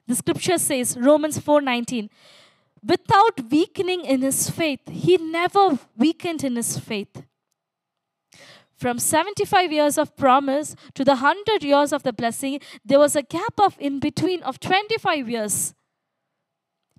The 0.09 0.17
scripture 0.17 0.59
says, 0.59 0.97
Romans 0.99 1.39
4:19, 1.39 2.09
without 2.85 3.51
weakening 3.51 4.05
in 4.05 4.23
his 4.23 4.51
faith, 4.51 4.81
he 4.89 5.17
never 5.17 5.79
weakened 5.97 6.43
in 6.43 6.57
his 6.57 6.79
faith. 6.79 7.23
From 8.75 8.99
75 8.99 9.71
years 9.71 9.97
of 9.97 10.17
promise 10.17 10.75
to 10.95 11.05
the 11.05 11.15
100 11.15 11.63
years 11.63 11.93
of 11.93 12.03
the 12.03 12.13
blessing, 12.13 12.59
there 12.85 12.99
was 12.99 13.15
a 13.15 13.23
gap 13.23 13.61
of 13.61 13.77
in 13.79 14.01
between 14.01 14.43
of 14.43 14.59
25 14.59 15.31
years. 15.31 15.75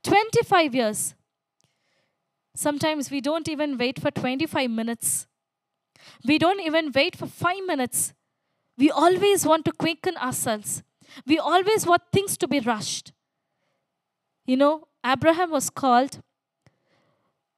25 0.04 0.76
years. 0.76 1.16
Sometimes 2.56 3.10
we 3.10 3.22
don't 3.22 3.48
even 3.50 3.78
wait 3.78 4.00
for 4.00 4.12
25 4.12 4.70
minutes. 4.70 5.28
We 6.26 6.38
don't 6.38 6.60
even 6.60 6.92
wait 6.94 7.16
for 7.16 7.26
5 7.26 7.66
minutes. 7.66 8.14
We 8.78 8.92
always 8.92 9.46
want 9.46 9.66
to 9.66 9.72
quicken 9.72 10.18
ourselves. 10.18 10.84
We 11.26 11.40
always 11.40 11.86
want 11.86 12.04
things 12.12 12.38
to 12.38 12.48
be 12.48 12.60
rushed. 12.60 13.14
You 14.46 14.58
know, 14.58 14.88
Abraham 15.06 15.52
was 15.52 15.70
called 15.70 16.20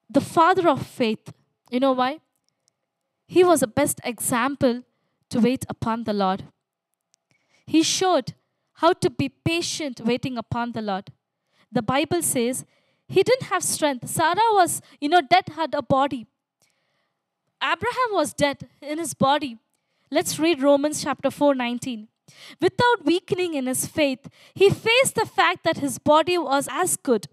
the 0.10 0.22
father 0.22 0.70
of 0.70 0.86
faith. 0.86 1.34
You 1.72 1.80
know 1.80 1.94
why? 1.94 2.20
He 3.28 3.44
was 3.44 3.62
the 3.62 3.68
best 3.68 4.00
example 4.04 4.84
to 5.30 5.40
wait 5.40 5.66
upon 5.68 6.04
the 6.04 6.14
Lord. 6.14 6.46
He 7.66 7.82
showed 7.82 8.34
how 8.76 8.94
to 8.94 9.10
be 9.10 9.30
patient 9.30 10.02
waiting 10.04 10.38
upon 10.38 10.74
the 10.74 10.82
Lord. 10.82 11.12
The 11.76 11.82
Bible 11.82 12.22
says 12.22 12.66
he 13.06 13.22
didn't 13.22 13.50
have 13.50 13.62
strength. 13.62 14.08
Sarah 14.08 14.52
was, 14.54 14.82
you 15.02 15.10
know, 15.10 15.22
dead, 15.22 15.50
had 15.56 15.76
a 15.76 15.82
body. 15.82 16.26
Abraham 17.62 18.12
was 18.12 18.34
dead 18.34 18.70
in 18.82 18.98
his 18.98 19.14
body. 19.14 19.58
Let's 20.10 20.40
read 20.40 20.64
Romans 20.64 21.04
chapter 21.04 21.30
4 21.30 21.54
19. 21.54 22.08
Without 22.62 23.04
weakening 23.04 23.56
in 23.56 23.68
his 23.68 23.86
faith, 23.86 24.30
he 24.54 24.70
faced 24.70 25.16
the 25.16 25.26
fact 25.26 25.66
that 25.66 25.78
his 25.80 26.00
body 26.00 26.38
was 26.38 26.70
as 26.72 26.96
good 26.96 27.28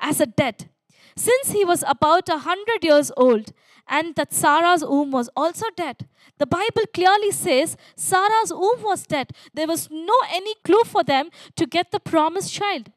as 0.00 0.20
a 0.20 0.26
dead, 0.26 0.68
since 1.16 1.52
he 1.52 1.64
was 1.64 1.84
about 1.86 2.28
a 2.28 2.38
hundred 2.38 2.82
years 2.82 3.12
old, 3.16 3.52
and 3.86 4.16
that 4.16 4.34
Sarah's 4.34 4.84
womb 4.84 5.12
was 5.12 5.30
also 5.36 5.66
dead. 5.76 6.08
The 6.38 6.46
Bible 6.46 6.86
clearly 6.92 7.30
says 7.30 7.76
Sarah's 7.94 8.52
womb 8.52 8.82
was 8.82 9.06
dead. 9.06 9.30
There 9.54 9.68
was 9.68 9.88
no 9.90 10.18
any 10.32 10.54
clue 10.64 10.82
for 10.84 11.04
them 11.04 11.30
to 11.54 11.66
get 11.66 11.92
the 11.92 12.00
promised 12.00 12.52
child. 12.52 12.90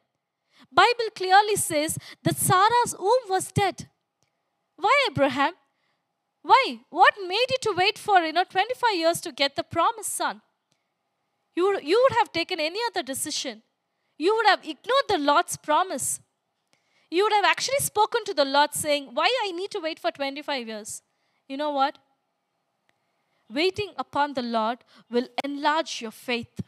Bible 0.71 1.09
clearly 1.15 1.55
says 1.55 1.97
that 2.23 2.37
Sarah's 2.37 2.95
womb 2.99 3.29
was 3.29 3.51
dead. 3.51 3.87
Why, 4.75 5.07
Abraham? 5.09 5.53
Why? 6.43 6.79
What 6.89 7.13
made 7.27 7.47
you 7.49 7.57
to 7.61 7.73
wait 7.75 7.97
for 7.97 8.19
you 8.19 8.33
know 8.33 8.43
25 8.43 8.95
years 8.95 9.21
to 9.21 9.31
get 9.31 9.55
the 9.55 9.63
promised 9.63 10.13
son? 10.13 10.41
You 11.55 11.65
would, 11.65 11.83
you 11.83 11.99
would 12.03 12.17
have 12.19 12.31
taken 12.31 12.59
any 12.59 12.79
other 12.87 13.03
decision. 13.03 13.63
You 14.17 14.35
would 14.35 14.45
have 14.47 14.59
ignored 14.59 15.07
the 15.09 15.17
Lord's 15.17 15.57
promise. 15.57 16.19
You 17.09 17.23
would 17.23 17.33
have 17.33 17.45
actually 17.45 17.79
spoken 17.79 18.23
to 18.25 18.33
the 18.33 18.45
Lord 18.45 18.73
saying, 18.73 19.09
Why 19.13 19.29
I 19.43 19.51
need 19.51 19.71
to 19.71 19.79
wait 19.79 19.99
for 19.99 20.11
25 20.11 20.67
years? 20.67 21.01
You 21.47 21.57
know 21.57 21.71
what? 21.71 21.97
Waiting 23.51 23.91
upon 23.97 24.33
the 24.33 24.41
Lord 24.41 24.79
will 25.09 25.27
enlarge 25.43 26.01
your 26.01 26.11
faith, 26.11 26.59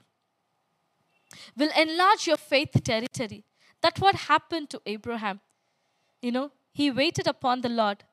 will 1.57 1.71
enlarge 1.77 2.25
your 2.25 2.37
faith 2.37 2.71
territory. 2.83 3.43
That's 3.81 3.99
what 3.99 4.15
happened 4.15 4.69
to 4.71 4.81
Abraham. 4.85 5.39
You 6.21 6.31
know, 6.31 6.51
he 6.73 6.91
waited 6.91 7.27
upon 7.27 7.61
the 7.61 7.69
Lord, 7.69 8.03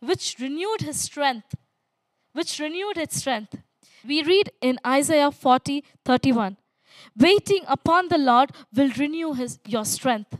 which 0.00 0.36
renewed 0.40 0.80
his 0.82 1.00
strength, 1.00 1.54
which 2.32 2.58
renewed 2.58 2.96
its 2.96 3.16
strength. 3.16 3.56
We 4.06 4.22
read 4.22 4.50
in 4.60 4.78
Isaiah 4.86 5.30
40 5.30 5.84
31, 6.04 6.56
waiting 7.18 7.64
upon 7.66 8.08
the 8.08 8.18
Lord 8.18 8.50
will 8.74 8.90
renew 8.96 9.34
his, 9.34 9.58
your 9.66 9.84
strength. 9.84 10.38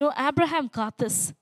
You 0.00 0.08
know, 0.08 0.12
Abraham 0.18 0.68
got 0.68 0.98
this. 0.98 1.32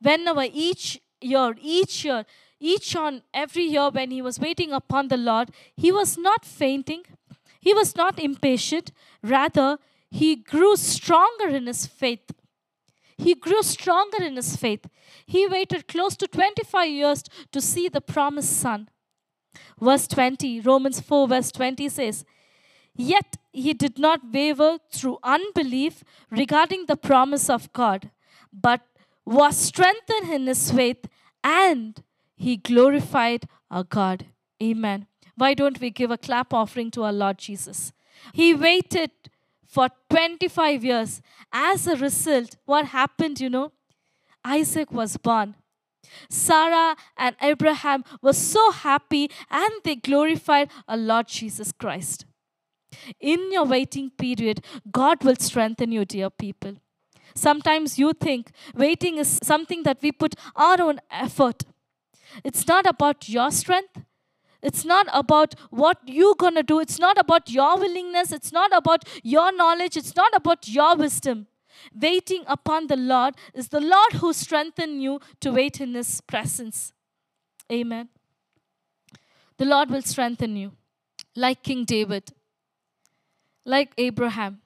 Whenever 0.00 0.44
each 0.52 1.00
year, 1.20 1.54
each 1.60 2.04
year, 2.04 2.24
each 2.58 2.96
on 2.96 3.22
every 3.32 3.64
year 3.64 3.90
when 3.90 4.10
he 4.10 4.22
was 4.22 4.38
waiting 4.40 4.72
upon 4.72 5.08
the 5.08 5.16
Lord, 5.16 5.50
he 5.76 5.92
was 5.92 6.16
not 6.16 6.44
fainting, 6.44 7.02
he 7.60 7.74
was 7.74 7.94
not 7.94 8.18
impatient, 8.18 8.90
rather, 9.22 9.78
he 10.12 10.36
grew 10.36 10.76
stronger 10.76 11.48
in 11.48 11.66
his 11.66 11.86
faith. 11.86 12.32
He 13.16 13.34
grew 13.34 13.62
stronger 13.62 14.22
in 14.22 14.36
his 14.36 14.56
faith. 14.56 14.84
He 15.24 15.46
waited 15.46 15.88
close 15.88 16.16
to 16.16 16.26
25 16.26 16.90
years 16.90 17.24
to 17.50 17.62
see 17.62 17.88
the 17.88 18.02
promised 18.02 18.54
son. 18.60 18.90
Verse 19.80 20.06
20, 20.06 20.60
Romans 20.60 21.00
4, 21.00 21.28
verse 21.28 21.50
20 21.50 21.88
says, 21.88 22.26
Yet 22.94 23.38
he 23.54 23.72
did 23.72 23.98
not 23.98 24.20
waver 24.30 24.76
through 24.92 25.18
unbelief 25.22 26.04
regarding 26.30 26.84
the 26.86 26.96
promise 26.96 27.48
of 27.48 27.72
God, 27.72 28.10
but 28.52 28.82
was 29.24 29.56
strengthened 29.56 30.30
in 30.30 30.46
his 30.46 30.70
faith 30.70 31.08
and 31.42 32.02
he 32.36 32.58
glorified 32.58 33.46
our 33.70 33.84
God. 33.84 34.26
Amen. 34.62 35.06
Why 35.36 35.54
don't 35.54 35.80
we 35.80 35.88
give 35.88 36.10
a 36.10 36.18
clap 36.18 36.52
offering 36.52 36.90
to 36.90 37.04
our 37.04 37.14
Lord 37.14 37.38
Jesus? 37.38 37.94
He 38.34 38.52
waited 38.52 39.10
for 39.72 39.88
25 40.10 40.84
years. 40.84 41.22
As 41.50 41.86
a 41.86 41.96
result, 41.96 42.56
what 42.66 42.86
happened, 42.86 43.40
you 43.40 43.48
know? 43.48 43.72
Isaac 44.44 44.92
was 44.92 45.16
born. 45.16 45.54
Sarah 46.28 46.94
and 47.16 47.34
Abraham 47.40 48.04
were 48.20 48.34
so 48.34 48.70
happy 48.70 49.30
and 49.50 49.72
they 49.82 49.94
glorified 49.96 50.70
our 50.86 50.98
Lord 50.98 51.28
Jesus 51.28 51.72
Christ. 51.72 52.26
In 53.18 53.50
your 53.50 53.64
waiting 53.64 54.10
period, 54.10 54.62
God 54.90 55.24
will 55.24 55.36
strengthen 55.36 55.90
you, 55.90 56.04
dear 56.04 56.28
people. 56.28 56.74
Sometimes 57.34 57.98
you 57.98 58.12
think 58.12 58.50
waiting 58.74 59.16
is 59.16 59.40
something 59.42 59.84
that 59.84 60.02
we 60.02 60.12
put 60.12 60.34
our 60.54 60.82
own 60.82 61.00
effort. 61.10 61.62
It's 62.44 62.66
not 62.66 62.84
about 62.86 63.26
your 63.26 63.50
strength. 63.50 64.02
It's 64.62 64.84
not 64.84 65.06
about 65.12 65.54
what 65.70 65.98
you're 66.06 66.36
going 66.36 66.54
to 66.54 66.62
do. 66.62 66.78
It's 66.78 66.98
not 66.98 67.18
about 67.18 67.50
your 67.50 67.78
willingness. 67.78 68.30
It's 68.30 68.52
not 68.52 68.74
about 68.74 69.04
your 69.22 69.54
knowledge. 69.54 69.96
It's 69.96 70.14
not 70.14 70.32
about 70.34 70.68
your 70.68 70.96
wisdom. 70.96 71.48
Waiting 72.00 72.44
upon 72.46 72.86
the 72.86 72.96
Lord 72.96 73.34
is 73.54 73.68
the 73.68 73.80
Lord 73.80 74.12
who 74.14 74.32
strengthens 74.32 75.02
you 75.02 75.20
to 75.40 75.50
wait 75.50 75.80
in 75.80 75.94
His 75.94 76.20
presence. 76.20 76.92
Amen. 77.70 78.08
The 79.56 79.64
Lord 79.64 79.90
will 79.90 80.02
strengthen 80.02 80.56
you, 80.56 80.72
like 81.34 81.62
King 81.62 81.84
David, 81.84 82.32
like 83.64 83.92
Abraham, 83.98 84.60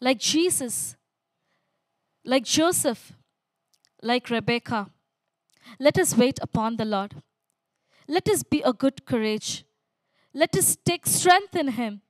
like 0.00 0.18
Jesus, 0.18 0.96
like 2.24 2.44
Joseph, 2.44 3.12
like 4.02 4.30
Rebecca. 4.30 4.90
Let 5.80 5.98
us 5.98 6.16
wait 6.16 6.38
upon 6.40 6.76
the 6.76 6.84
Lord. 6.84 7.22
Let 8.08 8.28
us 8.28 8.42
be 8.42 8.62
a 8.62 8.72
good 8.72 9.04
courage. 9.04 9.64
Let 10.32 10.56
us 10.56 10.76
take 10.82 11.06
strength 11.06 11.54
in 11.54 11.68
Him. 11.68 12.00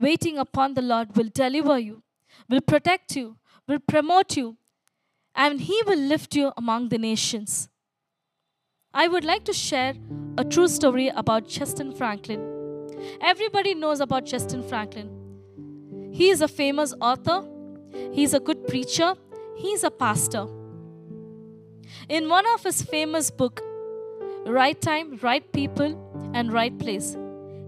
Waiting 0.00 0.38
upon 0.38 0.72
the 0.72 0.82
Lord 0.82 1.16
will 1.16 1.28
deliver 1.32 1.78
you, 1.78 2.02
will 2.48 2.62
protect 2.62 3.14
you, 3.14 3.36
will 3.68 3.78
promote 3.78 4.36
you, 4.36 4.56
and 5.34 5.60
He 5.60 5.82
will 5.86 5.98
lift 5.98 6.34
you 6.34 6.52
among 6.56 6.88
the 6.88 6.98
nations. 6.98 7.68
I 8.94 9.08
would 9.08 9.24
like 9.24 9.44
to 9.44 9.52
share 9.52 9.92
a 10.38 10.44
true 10.44 10.68
story 10.68 11.08
about 11.08 11.46
Jentezen 11.46 11.94
Franklin. 11.96 12.40
Everybody 13.20 13.74
knows 13.74 14.00
about 14.00 14.24
Jentezen 14.24 14.66
Franklin. 14.66 15.10
He 16.10 16.30
is 16.30 16.40
a 16.40 16.48
famous 16.48 16.94
author, 17.02 17.44
he 18.12 18.22
is 18.22 18.32
a 18.32 18.40
good 18.40 18.66
preacher, 18.66 19.14
he 19.56 19.68
is 19.72 19.84
a 19.84 19.90
pastor. 19.90 20.46
In 22.08 22.30
one 22.30 22.46
of 22.54 22.62
his 22.62 22.80
famous 22.80 23.30
book, 23.30 23.62
Right 24.46 24.80
Time, 24.80 25.18
Right 25.22 25.52
People 25.52 26.30
and 26.32 26.52
Right 26.52 26.78
Place, 26.78 27.16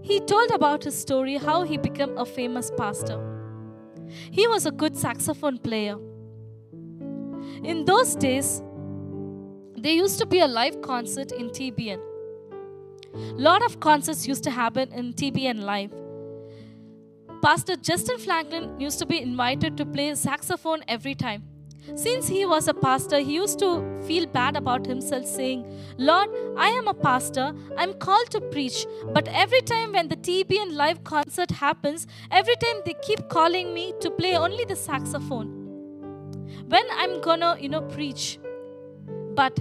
he 0.01 0.21
told 0.21 0.49
about 0.51 0.85
his 0.85 0.97
story 0.97 1.35
how 1.35 1.63
he 1.63 1.77
became 1.77 2.17
a 2.17 2.25
famous 2.25 2.71
pastor. 2.77 3.19
He 4.31 4.47
was 4.47 4.65
a 4.65 4.71
good 4.71 4.95
saxophone 4.95 5.57
player. 5.57 5.97
In 7.65 7.83
those 7.83 8.15
days, 8.15 8.63
there 9.75 9.91
used 9.91 10.19
to 10.19 10.25
be 10.25 10.39
a 10.39 10.47
live 10.47 10.81
concert 10.81 11.33
in 11.33 11.49
TBN. 11.49 11.99
Lot 13.13 13.61
of 13.61 13.81
concerts 13.81 14.25
used 14.25 14.45
to 14.45 14.51
happen 14.51 14.93
in 14.93 15.13
TBN 15.13 15.61
live. 15.61 15.93
Pastor 17.41 17.75
Jentezen 17.75 18.19
Franklin 18.21 18.79
used 18.79 18.99
to 18.99 19.05
be 19.05 19.21
invited 19.21 19.75
to 19.75 19.85
play 19.85 20.15
saxophone 20.15 20.81
every 20.87 21.13
time. 21.13 21.48
Since 21.95 22.27
he 22.27 22.45
was 22.45 22.67
a 22.67 22.73
pastor, 22.73 23.19
he 23.19 23.33
used 23.33 23.59
to 23.59 23.83
feel 24.03 24.27
bad 24.27 24.55
about 24.55 24.85
himself, 24.85 25.25
saying, 25.25 25.65
Lord, 25.97 26.29
I 26.57 26.67
am 26.67 26.87
a 26.87 26.93
pastor, 26.93 27.53
I'm 27.77 27.93
called 27.93 28.29
to 28.31 28.41
preach, 28.41 28.85
but 29.13 29.27
every 29.27 29.61
time 29.61 29.93
when 29.93 30.07
the 30.07 30.15
TBN 30.15 30.73
live 30.73 31.03
concert 31.03 31.51
happens, 31.51 32.07
every 32.31 32.55
time 32.55 32.81
they 32.85 32.95
keep 33.01 33.27
calling 33.29 33.73
me 33.73 33.93
to 34.01 34.11
play 34.11 34.35
only 34.35 34.65
the 34.65 34.75
saxophone. 34.75 35.47
When 36.67 36.83
I'm 36.91 37.21
gonna, 37.21 37.57
you 37.59 37.69
know, 37.69 37.81
preach. 37.81 38.39
But 39.33 39.59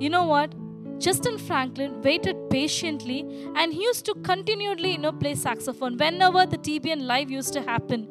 you 0.00 0.10
know 0.10 0.24
what? 0.24 0.54
Jentezen 0.98 1.40
Franklin 1.40 2.00
waited 2.02 2.36
patiently 2.48 3.26
and 3.56 3.72
he 3.72 3.82
used 3.82 4.04
to 4.06 4.14
continually, 4.22 4.92
you 4.92 4.98
know, 4.98 5.12
play 5.12 5.34
saxophone. 5.34 5.96
Whenever 5.96 6.46
the 6.46 6.58
TBN 6.58 7.06
live 7.06 7.30
used 7.30 7.52
to 7.54 7.62
happen, 7.62 8.06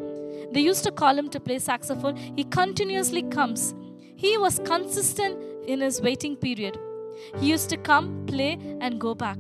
they 0.51 0.61
used 0.61 0.83
to 0.83 0.91
call 0.91 1.17
him 1.17 1.29
to 1.29 1.39
play 1.39 1.59
saxophone. 1.59 2.15
He 2.15 2.43
continuously 2.43 3.23
comes. 3.23 3.73
He 4.15 4.37
was 4.37 4.59
consistent 4.59 5.41
in 5.65 5.81
his 5.81 6.01
waiting 6.01 6.35
period. 6.35 6.77
He 7.39 7.49
used 7.49 7.69
to 7.69 7.77
come, 7.77 8.25
play, 8.25 8.57
and 8.81 8.99
go 8.99 9.15
back. 9.15 9.37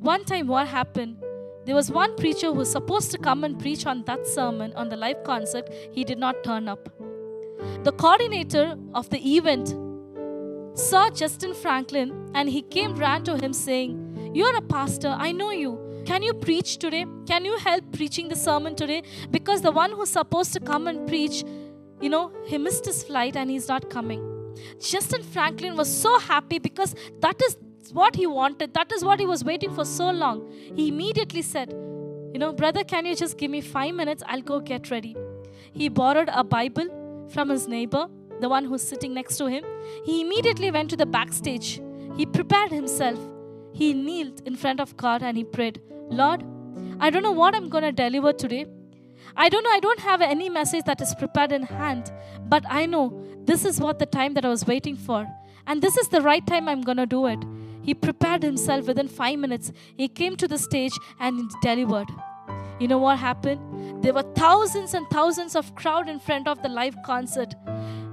One 0.00 0.24
time, 0.24 0.46
what 0.46 0.66
happened? 0.68 1.16
There 1.64 1.74
was 1.74 1.90
one 1.90 2.14
preacher 2.16 2.48
who 2.48 2.54
was 2.54 2.70
supposed 2.70 3.10
to 3.12 3.18
come 3.18 3.42
and 3.44 3.58
preach 3.58 3.86
on 3.86 4.04
that 4.04 4.26
sermon 4.26 4.72
on 4.74 4.88
the 4.88 4.96
live 4.96 5.24
concert. 5.24 5.68
He 5.92 6.04
did 6.04 6.18
not 6.18 6.44
turn 6.44 6.68
up. 6.68 6.88
The 7.84 7.92
coordinator 7.92 8.76
of 8.94 9.08
the 9.10 9.36
event 9.36 9.68
saw 10.74 11.08
Jentezen 11.08 11.54
Franklin 11.54 12.30
and 12.34 12.48
he 12.48 12.62
came 12.62 12.94
ran 12.96 13.24
to 13.24 13.36
him 13.38 13.52
saying, 13.52 14.32
You're 14.34 14.56
a 14.56 14.60
pastor, 14.60 15.14
I 15.18 15.32
know 15.32 15.50
you. 15.50 15.83
Can 16.04 16.22
you 16.22 16.34
preach 16.34 16.78
today? 16.78 17.06
Can 17.26 17.44
you 17.44 17.56
help 17.58 17.90
preaching 17.92 18.28
the 18.28 18.36
sermon 18.36 18.74
today? 18.74 19.02
Because 19.30 19.62
the 19.62 19.72
one 19.72 19.92
who's 19.92 20.10
supposed 20.10 20.52
to 20.52 20.60
come 20.60 20.86
and 20.86 21.06
preach, 21.08 21.44
you 22.00 22.10
know, 22.10 22.30
he 22.46 22.58
missed 22.58 22.84
his 22.84 23.02
flight 23.02 23.36
and 23.36 23.50
he's 23.50 23.68
not 23.68 23.88
coming. 23.88 24.20
Jentezen 24.78 25.24
Franklin 25.24 25.76
was 25.76 25.92
so 25.92 26.18
happy 26.18 26.58
because 26.58 26.94
that 27.20 27.40
is 27.42 27.56
what 27.92 28.14
he 28.16 28.26
wanted. 28.26 28.74
That 28.74 28.92
is 28.92 29.04
what 29.04 29.18
he 29.18 29.26
was 29.26 29.44
waiting 29.44 29.74
for 29.74 29.84
so 29.84 30.10
long. 30.10 30.50
He 30.76 30.88
immediately 30.88 31.42
said, 31.42 31.70
You 31.70 32.38
know, 32.38 32.52
brother, 32.52 32.84
can 32.84 33.06
you 33.06 33.16
just 33.16 33.38
give 33.38 33.50
me 33.50 33.60
five 33.60 33.94
minutes? 33.94 34.22
I'll 34.26 34.42
go 34.42 34.60
get 34.60 34.90
ready. 34.90 35.16
He 35.72 35.88
borrowed 35.88 36.28
a 36.32 36.44
Bible 36.44 37.28
from 37.30 37.48
his 37.48 37.66
neighbor, 37.66 38.08
the 38.40 38.48
one 38.48 38.64
who's 38.64 38.82
sitting 38.82 39.14
next 39.14 39.38
to 39.38 39.46
him. 39.46 39.64
He 40.04 40.20
immediately 40.20 40.70
went 40.70 40.90
to 40.90 40.96
the 40.96 41.06
backstage. 41.06 41.80
He 42.16 42.26
prepared 42.26 42.70
himself. 42.70 43.18
He 43.72 43.92
kneeled 43.92 44.42
in 44.46 44.54
front 44.54 44.80
of 44.80 44.96
God 44.96 45.22
and 45.22 45.36
he 45.36 45.44
prayed, 45.44 45.80
Lord, 46.10 46.44
I 47.00 47.10
don't 47.10 47.22
know 47.22 47.32
what 47.32 47.54
I'm 47.54 47.68
going 47.68 47.84
to 47.84 47.92
deliver 47.92 48.32
today. 48.32 48.66
I 49.36 49.48
don't 49.48 49.64
know, 49.64 49.70
I 49.70 49.80
don't 49.80 50.00
have 50.00 50.20
any 50.20 50.48
message 50.48 50.84
that 50.84 51.00
is 51.00 51.14
prepared 51.14 51.52
in 51.52 51.62
hand, 51.62 52.12
but 52.46 52.64
I 52.68 52.86
know 52.86 53.20
this 53.44 53.64
is 53.64 53.80
what 53.80 53.98
the 53.98 54.06
time 54.06 54.34
that 54.34 54.44
I 54.44 54.48
was 54.48 54.66
waiting 54.66 54.96
for. 54.96 55.26
And 55.66 55.82
this 55.82 55.96
is 55.96 56.08
the 56.08 56.20
right 56.20 56.46
time 56.46 56.68
I'm 56.68 56.82
going 56.82 56.98
to 56.98 57.06
do 57.06 57.26
it. 57.26 57.38
He 57.82 57.94
prepared 57.94 58.42
himself 58.42 58.86
within 58.86 59.08
five 59.08 59.38
minutes. 59.38 59.72
He 59.96 60.08
came 60.08 60.36
to 60.36 60.48
the 60.48 60.58
stage 60.58 60.92
and 61.18 61.50
delivered. 61.62 62.08
You 62.80 62.88
know 62.88 62.98
what 62.98 63.18
happened? 63.18 64.02
There 64.02 64.12
were 64.12 64.24
thousands 64.34 64.94
and 64.94 65.08
thousands 65.08 65.54
of 65.54 65.74
crowd 65.74 66.08
in 66.08 66.18
front 66.18 66.48
of 66.48 66.62
the 66.62 66.68
live 66.68 66.96
concert. 67.04 67.54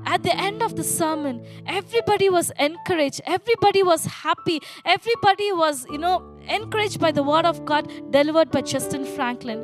At 0.05 0.23
the 0.23 0.35
end 0.35 0.61
of 0.61 0.75
the 0.75 0.83
sermon, 0.83 1.45
everybody 1.65 2.29
was 2.29 2.51
encouraged. 2.59 3.21
Everybody 3.25 3.83
was 3.83 4.05
happy. 4.05 4.61
Everybody 4.85 5.51
was, 5.53 5.85
you 5.91 5.97
know, 5.97 6.23
encouraged 6.47 6.99
by 6.99 7.11
the 7.11 7.23
word 7.23 7.45
of 7.45 7.65
God 7.65 7.91
delivered 8.11 8.51
by 8.51 8.61
Jentezen 8.61 9.05
Franklin. 9.15 9.63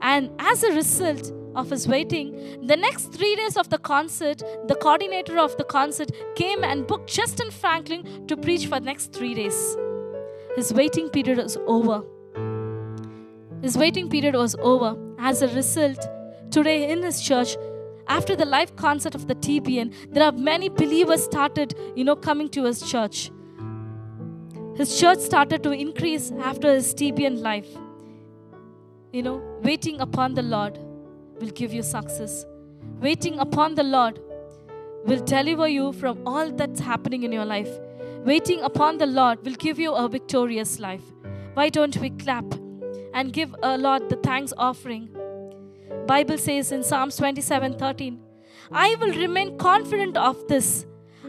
And 0.00 0.30
as 0.38 0.62
a 0.62 0.72
result 0.72 1.32
of 1.54 1.70
his 1.70 1.88
waiting, 1.88 2.66
the 2.66 2.76
next 2.76 3.12
three 3.12 3.36
days 3.36 3.56
of 3.56 3.68
the 3.68 3.78
concert, 3.78 4.42
the 4.66 4.74
coordinator 4.74 5.38
of 5.38 5.56
the 5.56 5.64
concert 5.64 6.10
came 6.34 6.62
and 6.62 6.86
booked 6.86 7.10
Jentezen 7.10 7.52
Franklin 7.52 8.26
to 8.28 8.36
preach 8.36 8.66
for 8.66 8.80
the 8.80 8.86
next 8.86 9.12
three 9.12 9.34
days. 9.34 9.76
His 10.56 10.72
waiting 10.72 11.08
period 11.08 11.38
is 11.38 11.56
over. 11.66 12.02
His 13.62 13.76
waiting 13.76 14.08
period 14.08 14.34
was 14.34 14.54
over. 14.60 14.96
As 15.18 15.42
a 15.42 15.48
result, 15.48 15.98
today 16.50 16.90
in 16.90 17.02
his 17.02 17.20
church, 17.20 17.56
after 18.06 18.36
the 18.36 18.44
live 18.44 18.76
concert 18.76 19.14
of 19.14 19.26
the 19.26 19.34
TBN, 19.34 19.92
there 20.12 20.22
are 20.24 20.32
many 20.32 20.68
believers 20.68 21.24
started, 21.24 21.74
you 21.96 22.04
know, 22.04 22.16
coming 22.16 22.48
to 22.50 22.64
his 22.64 22.80
church. 22.82 23.30
His 24.76 24.98
church 24.98 25.18
started 25.18 25.62
to 25.64 25.72
increase 25.72 26.30
after 26.40 26.72
his 26.72 26.94
TBN 26.94 27.40
life. 27.40 27.68
You 29.12 29.22
know, 29.22 29.42
waiting 29.62 30.00
upon 30.00 30.34
the 30.34 30.42
Lord 30.42 30.78
will 31.40 31.50
give 31.50 31.72
you 31.72 31.82
success. 31.82 32.46
Waiting 33.00 33.38
upon 33.40 33.74
the 33.74 33.82
Lord 33.82 34.20
will 35.04 35.24
deliver 35.24 35.66
you 35.66 35.92
from 35.92 36.20
all 36.26 36.50
that's 36.50 36.80
happening 36.80 37.24
in 37.24 37.32
your 37.32 37.44
life. 37.44 37.70
Waiting 38.24 38.62
upon 38.62 38.98
the 38.98 39.06
Lord 39.06 39.44
will 39.44 39.54
give 39.54 39.78
you 39.78 39.94
a 39.94 40.08
victorious 40.08 40.78
life. 40.78 41.02
Why 41.54 41.68
don't 41.68 41.96
we 41.96 42.10
clap 42.10 42.44
and 43.14 43.32
give 43.32 43.54
a 43.62 43.76
Lord 43.78 44.08
the 44.08 44.16
thanks 44.16 44.52
offering? 44.56 45.08
Bible 46.06 46.38
says 46.38 46.72
in 46.72 46.82
Psalms 46.82 47.16
27 47.16 47.78
13, 47.78 48.20
I 48.72 48.96
will 49.00 49.12
remain 49.12 49.56
confident 49.58 50.16
of 50.16 50.46
this. 50.48 50.86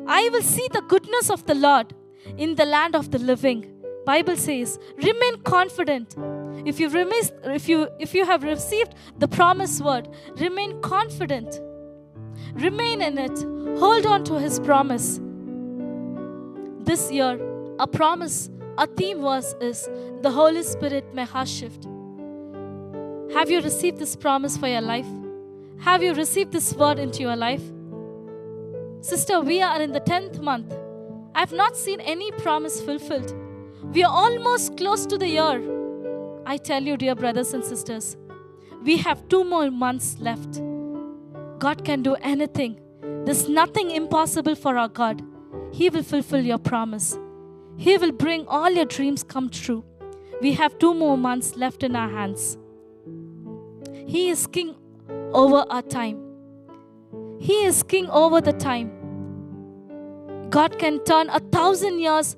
I 0.08 0.30
will 0.30 0.42
see 0.42 0.68
the 0.72 0.82
goodness 0.82 1.30
of 1.30 1.46
the 1.46 1.56
Lord 1.56 1.94
in 2.38 2.56
the 2.56 2.66
land 2.66 2.96
of 2.96 3.12
the 3.12 3.20
living. 3.20 3.66
Bible 4.06 4.38
says, 4.38 4.80
remain 4.98 5.42
confident. 5.44 6.16
If 6.66 6.80
you 6.80 6.90
remain, 6.90 7.24
if 7.44 7.70
you 7.70 7.88
if 8.00 8.14
you 8.14 8.26
have 8.26 8.44
received 8.44 8.96
the 9.18 9.28
promised 9.28 9.84
word, 9.84 10.10
remain 10.38 10.82
confident. 10.82 11.60
Remain 12.54 13.02
in 13.02 13.18
it. 13.18 13.38
Hold 13.80 14.06
on 14.06 14.24
to 14.26 14.40
his 14.40 14.60
promise. 14.60 15.20
This 16.80 17.12
year, 17.12 17.40
a 17.80 17.88
promise, 17.88 18.50
a 18.80 18.88
theme 18.88 19.22
verse 19.22 19.54
is 19.60 19.90
the 20.22 20.32
Holy 20.32 20.64
Spirit 20.64 21.14
may 21.14 21.26
heart 21.26 21.50
shift. 21.50 21.84
Have 23.34 23.52
you 23.52 23.60
received 23.62 24.00
this 24.00 24.16
promise 24.16 24.56
for 24.56 24.70
your 24.70 24.80
life? 24.80 25.06
Have 25.80 26.02
you 26.02 26.14
received 26.14 26.54
this 26.54 26.74
word 26.74 26.98
into 26.98 27.22
your 27.22 27.36
life? 27.36 27.62
Sister, 29.02 29.42
we 29.42 29.62
are 29.62 29.82
in 29.82 29.92
the 29.92 30.00
10th 30.00 30.40
month. 30.40 30.74
I 31.36 31.42
have 31.42 31.52
not 31.52 31.76
seen 31.76 32.00
any 32.00 32.32
promise 32.32 32.82
fulfilled. 32.82 33.36
We 33.94 34.04
are 34.06 34.12
almost 34.12 34.78
close 34.78 35.06
to 35.08 35.18
the 35.18 35.28
year. 35.28 35.62
I 36.46 36.56
tell 36.56 36.82
you, 36.82 36.96
dear 36.96 37.16
brothers 37.16 37.54
and 37.54 37.66
sisters, 37.66 38.16
we 38.84 38.96
have 38.98 39.28
two 39.28 39.44
more 39.44 39.70
months 39.70 40.18
left. 40.20 40.62
God 41.60 41.84
can 41.84 42.02
do 42.02 42.16
anything. 42.22 42.80
There's 43.26 43.50
nothing 43.50 43.92
impossible 43.92 44.56
for 44.56 44.78
our 44.78 44.88
God. 44.88 45.22
He 45.74 45.90
will 45.90 46.04
fulfill 46.04 46.46
your 46.46 46.58
promise. 46.58 47.18
He 47.80 47.98
will 47.98 48.12
bring 48.12 48.46
all 48.46 48.70
your 48.70 48.84
dreams 48.84 49.24
come 49.24 49.50
true. 49.50 49.86
We 50.42 50.52
have 50.54 50.78
two 50.80 50.94
more 50.94 51.18
months 51.18 51.56
left 51.56 51.82
in 51.82 51.96
our 51.96 52.10
hands. 52.10 52.58
He 54.06 54.30
is 54.30 54.48
king 54.48 54.76
over 55.34 55.64
our 55.70 55.82
time. 55.82 56.18
He 57.40 57.64
is 57.64 57.82
king 57.84 58.10
over 58.10 58.42
the 58.42 58.52
time. 58.52 58.92
God 60.50 60.78
can 60.78 61.00
turn 61.06 61.30
a 61.30 61.40
thousand 61.40 62.00
years 62.00 62.36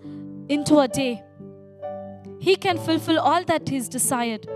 into 0.47 0.77
a 0.77 0.87
day. 0.87 1.23
He 2.39 2.55
can 2.55 2.77
fulfill 2.77 3.19
all 3.19 3.43
that 3.45 3.67
He's 3.67 3.89
desired. 3.89 4.47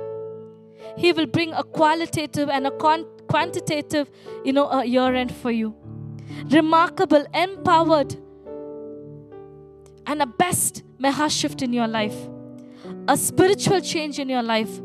He 0.97 1.13
will 1.13 1.25
bring 1.25 1.51
a 1.53 1.63
qualitative 1.63 2.47
and 2.49 2.67
a 2.67 2.71
quan- 2.71 3.07
quantitative, 3.27 4.11
you 4.43 4.53
know, 4.53 4.69
a 4.69 4.85
year 4.85 5.15
end 5.15 5.33
for 5.33 5.49
you. 5.49 5.75
Remarkable, 6.51 7.25
empowered, 7.33 8.15
and 10.07 10.21
a 10.21 10.25
best 10.25 10.83
meha 10.99 11.29
shift 11.29 11.61
in 11.61 11.73
your 11.73 11.87
life. 11.87 12.15
A 13.07 13.17
spiritual 13.17 13.81
change 13.81 14.19
in 14.19 14.29
your 14.29 14.43
life. 14.43 14.79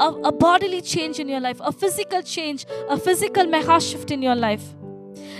A, 0.00 0.08
a 0.24 0.32
bodily 0.32 0.80
change 0.80 1.18
in 1.18 1.28
your 1.28 1.40
life. 1.40 1.60
A 1.60 1.72
physical 1.72 2.22
change. 2.22 2.66
A 2.88 2.96
physical 2.96 3.44
meha 3.44 3.80
shift 3.80 4.10
in 4.10 4.22
your 4.22 4.34
life. 4.34 4.74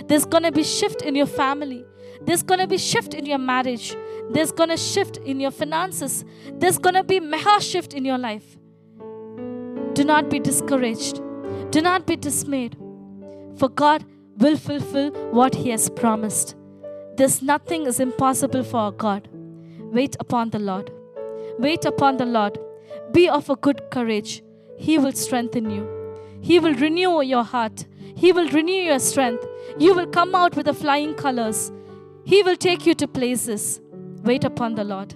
There's 0.07 0.25
gonna 0.25 0.51
be 0.51 0.63
shift 0.63 1.01
in 1.01 1.15
your 1.15 1.25
family. 1.25 1.85
There's 2.21 2.43
gonna 2.43 2.67
be 2.67 2.77
shift 2.77 3.13
in 3.13 3.25
your 3.25 3.37
marriage. 3.37 3.95
There's 4.31 4.51
gonna 4.51 4.77
shift 4.77 5.17
in 5.17 5.39
your 5.39 5.51
finances. 5.51 6.25
There's 6.53 6.77
gonna 6.77 7.03
be 7.03 7.19
meha 7.19 7.61
shift 7.61 7.93
in 7.93 8.05
your 8.05 8.17
life. 8.17 8.57
Do 9.93 10.03
not 10.03 10.29
be 10.29 10.39
discouraged. 10.39 11.21
Do 11.71 11.81
not 11.81 12.05
be 12.05 12.15
dismayed. 12.15 12.77
For 13.57 13.69
God 13.69 14.05
will 14.37 14.57
fulfill 14.57 15.11
what 15.31 15.55
He 15.55 15.69
has 15.69 15.89
promised. 15.89 16.55
There's 17.19 17.41
nothing 17.41 17.85
is 17.85 17.99
impossible 17.99 18.63
for 18.63 18.77
our 18.77 18.91
God. 18.93 19.27
Wait 19.91 20.15
upon 20.21 20.51
the 20.51 20.59
Lord. 20.59 20.89
Wait 21.57 21.83
upon 21.83 22.15
the 22.15 22.25
Lord. 22.25 22.57
Be 23.11 23.27
of 23.27 23.49
a 23.49 23.57
good 23.57 23.81
courage. 23.91 24.41
He 24.77 24.97
will 24.97 25.11
strengthen 25.11 25.69
you. 25.69 25.83
He 26.39 26.59
will 26.59 26.75
renew 26.75 27.21
your 27.21 27.43
heart. 27.43 27.85
He 28.15 28.31
will 28.31 28.47
renew 28.51 28.81
your 28.83 28.99
strength. 28.99 29.45
You 29.77 29.93
will 29.93 30.07
come 30.07 30.33
out 30.33 30.55
with 30.55 30.67
the 30.67 30.73
flying 30.73 31.13
colors. 31.13 31.73
He 32.23 32.41
will 32.41 32.55
take 32.55 32.85
you 32.85 32.93
to 32.95 33.05
places. 33.05 33.81
Wait 34.23 34.45
upon 34.45 34.75
the 34.75 34.85
Lord. 34.85 35.13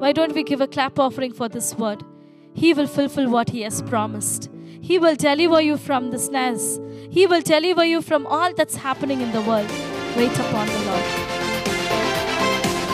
Why 0.00 0.12
don't 0.12 0.34
we 0.34 0.42
give 0.42 0.60
a 0.60 0.68
clap 0.68 0.98
offering 0.98 1.32
for 1.32 1.48
this 1.48 1.74
word? 1.74 2.04
He 2.52 2.74
will 2.74 2.86
fulfill 2.86 3.30
what 3.30 3.48
He 3.48 3.62
has 3.62 3.80
promised. 3.80 4.50
He 4.82 4.98
will 4.98 5.16
deliver 5.16 5.62
you 5.62 5.78
from 5.78 6.10
the 6.10 6.18
snares. 6.18 6.78
He 7.08 7.26
will 7.26 7.40
deliver 7.40 7.86
you 7.86 8.02
from 8.02 8.26
all 8.26 8.52
that's 8.52 8.76
happening 8.76 9.22
in 9.22 9.32
the 9.32 9.40
world. 9.40 9.70
Wait 10.14 10.38
upon 10.38 10.66
the 10.66 10.78
Lord. 10.84 11.21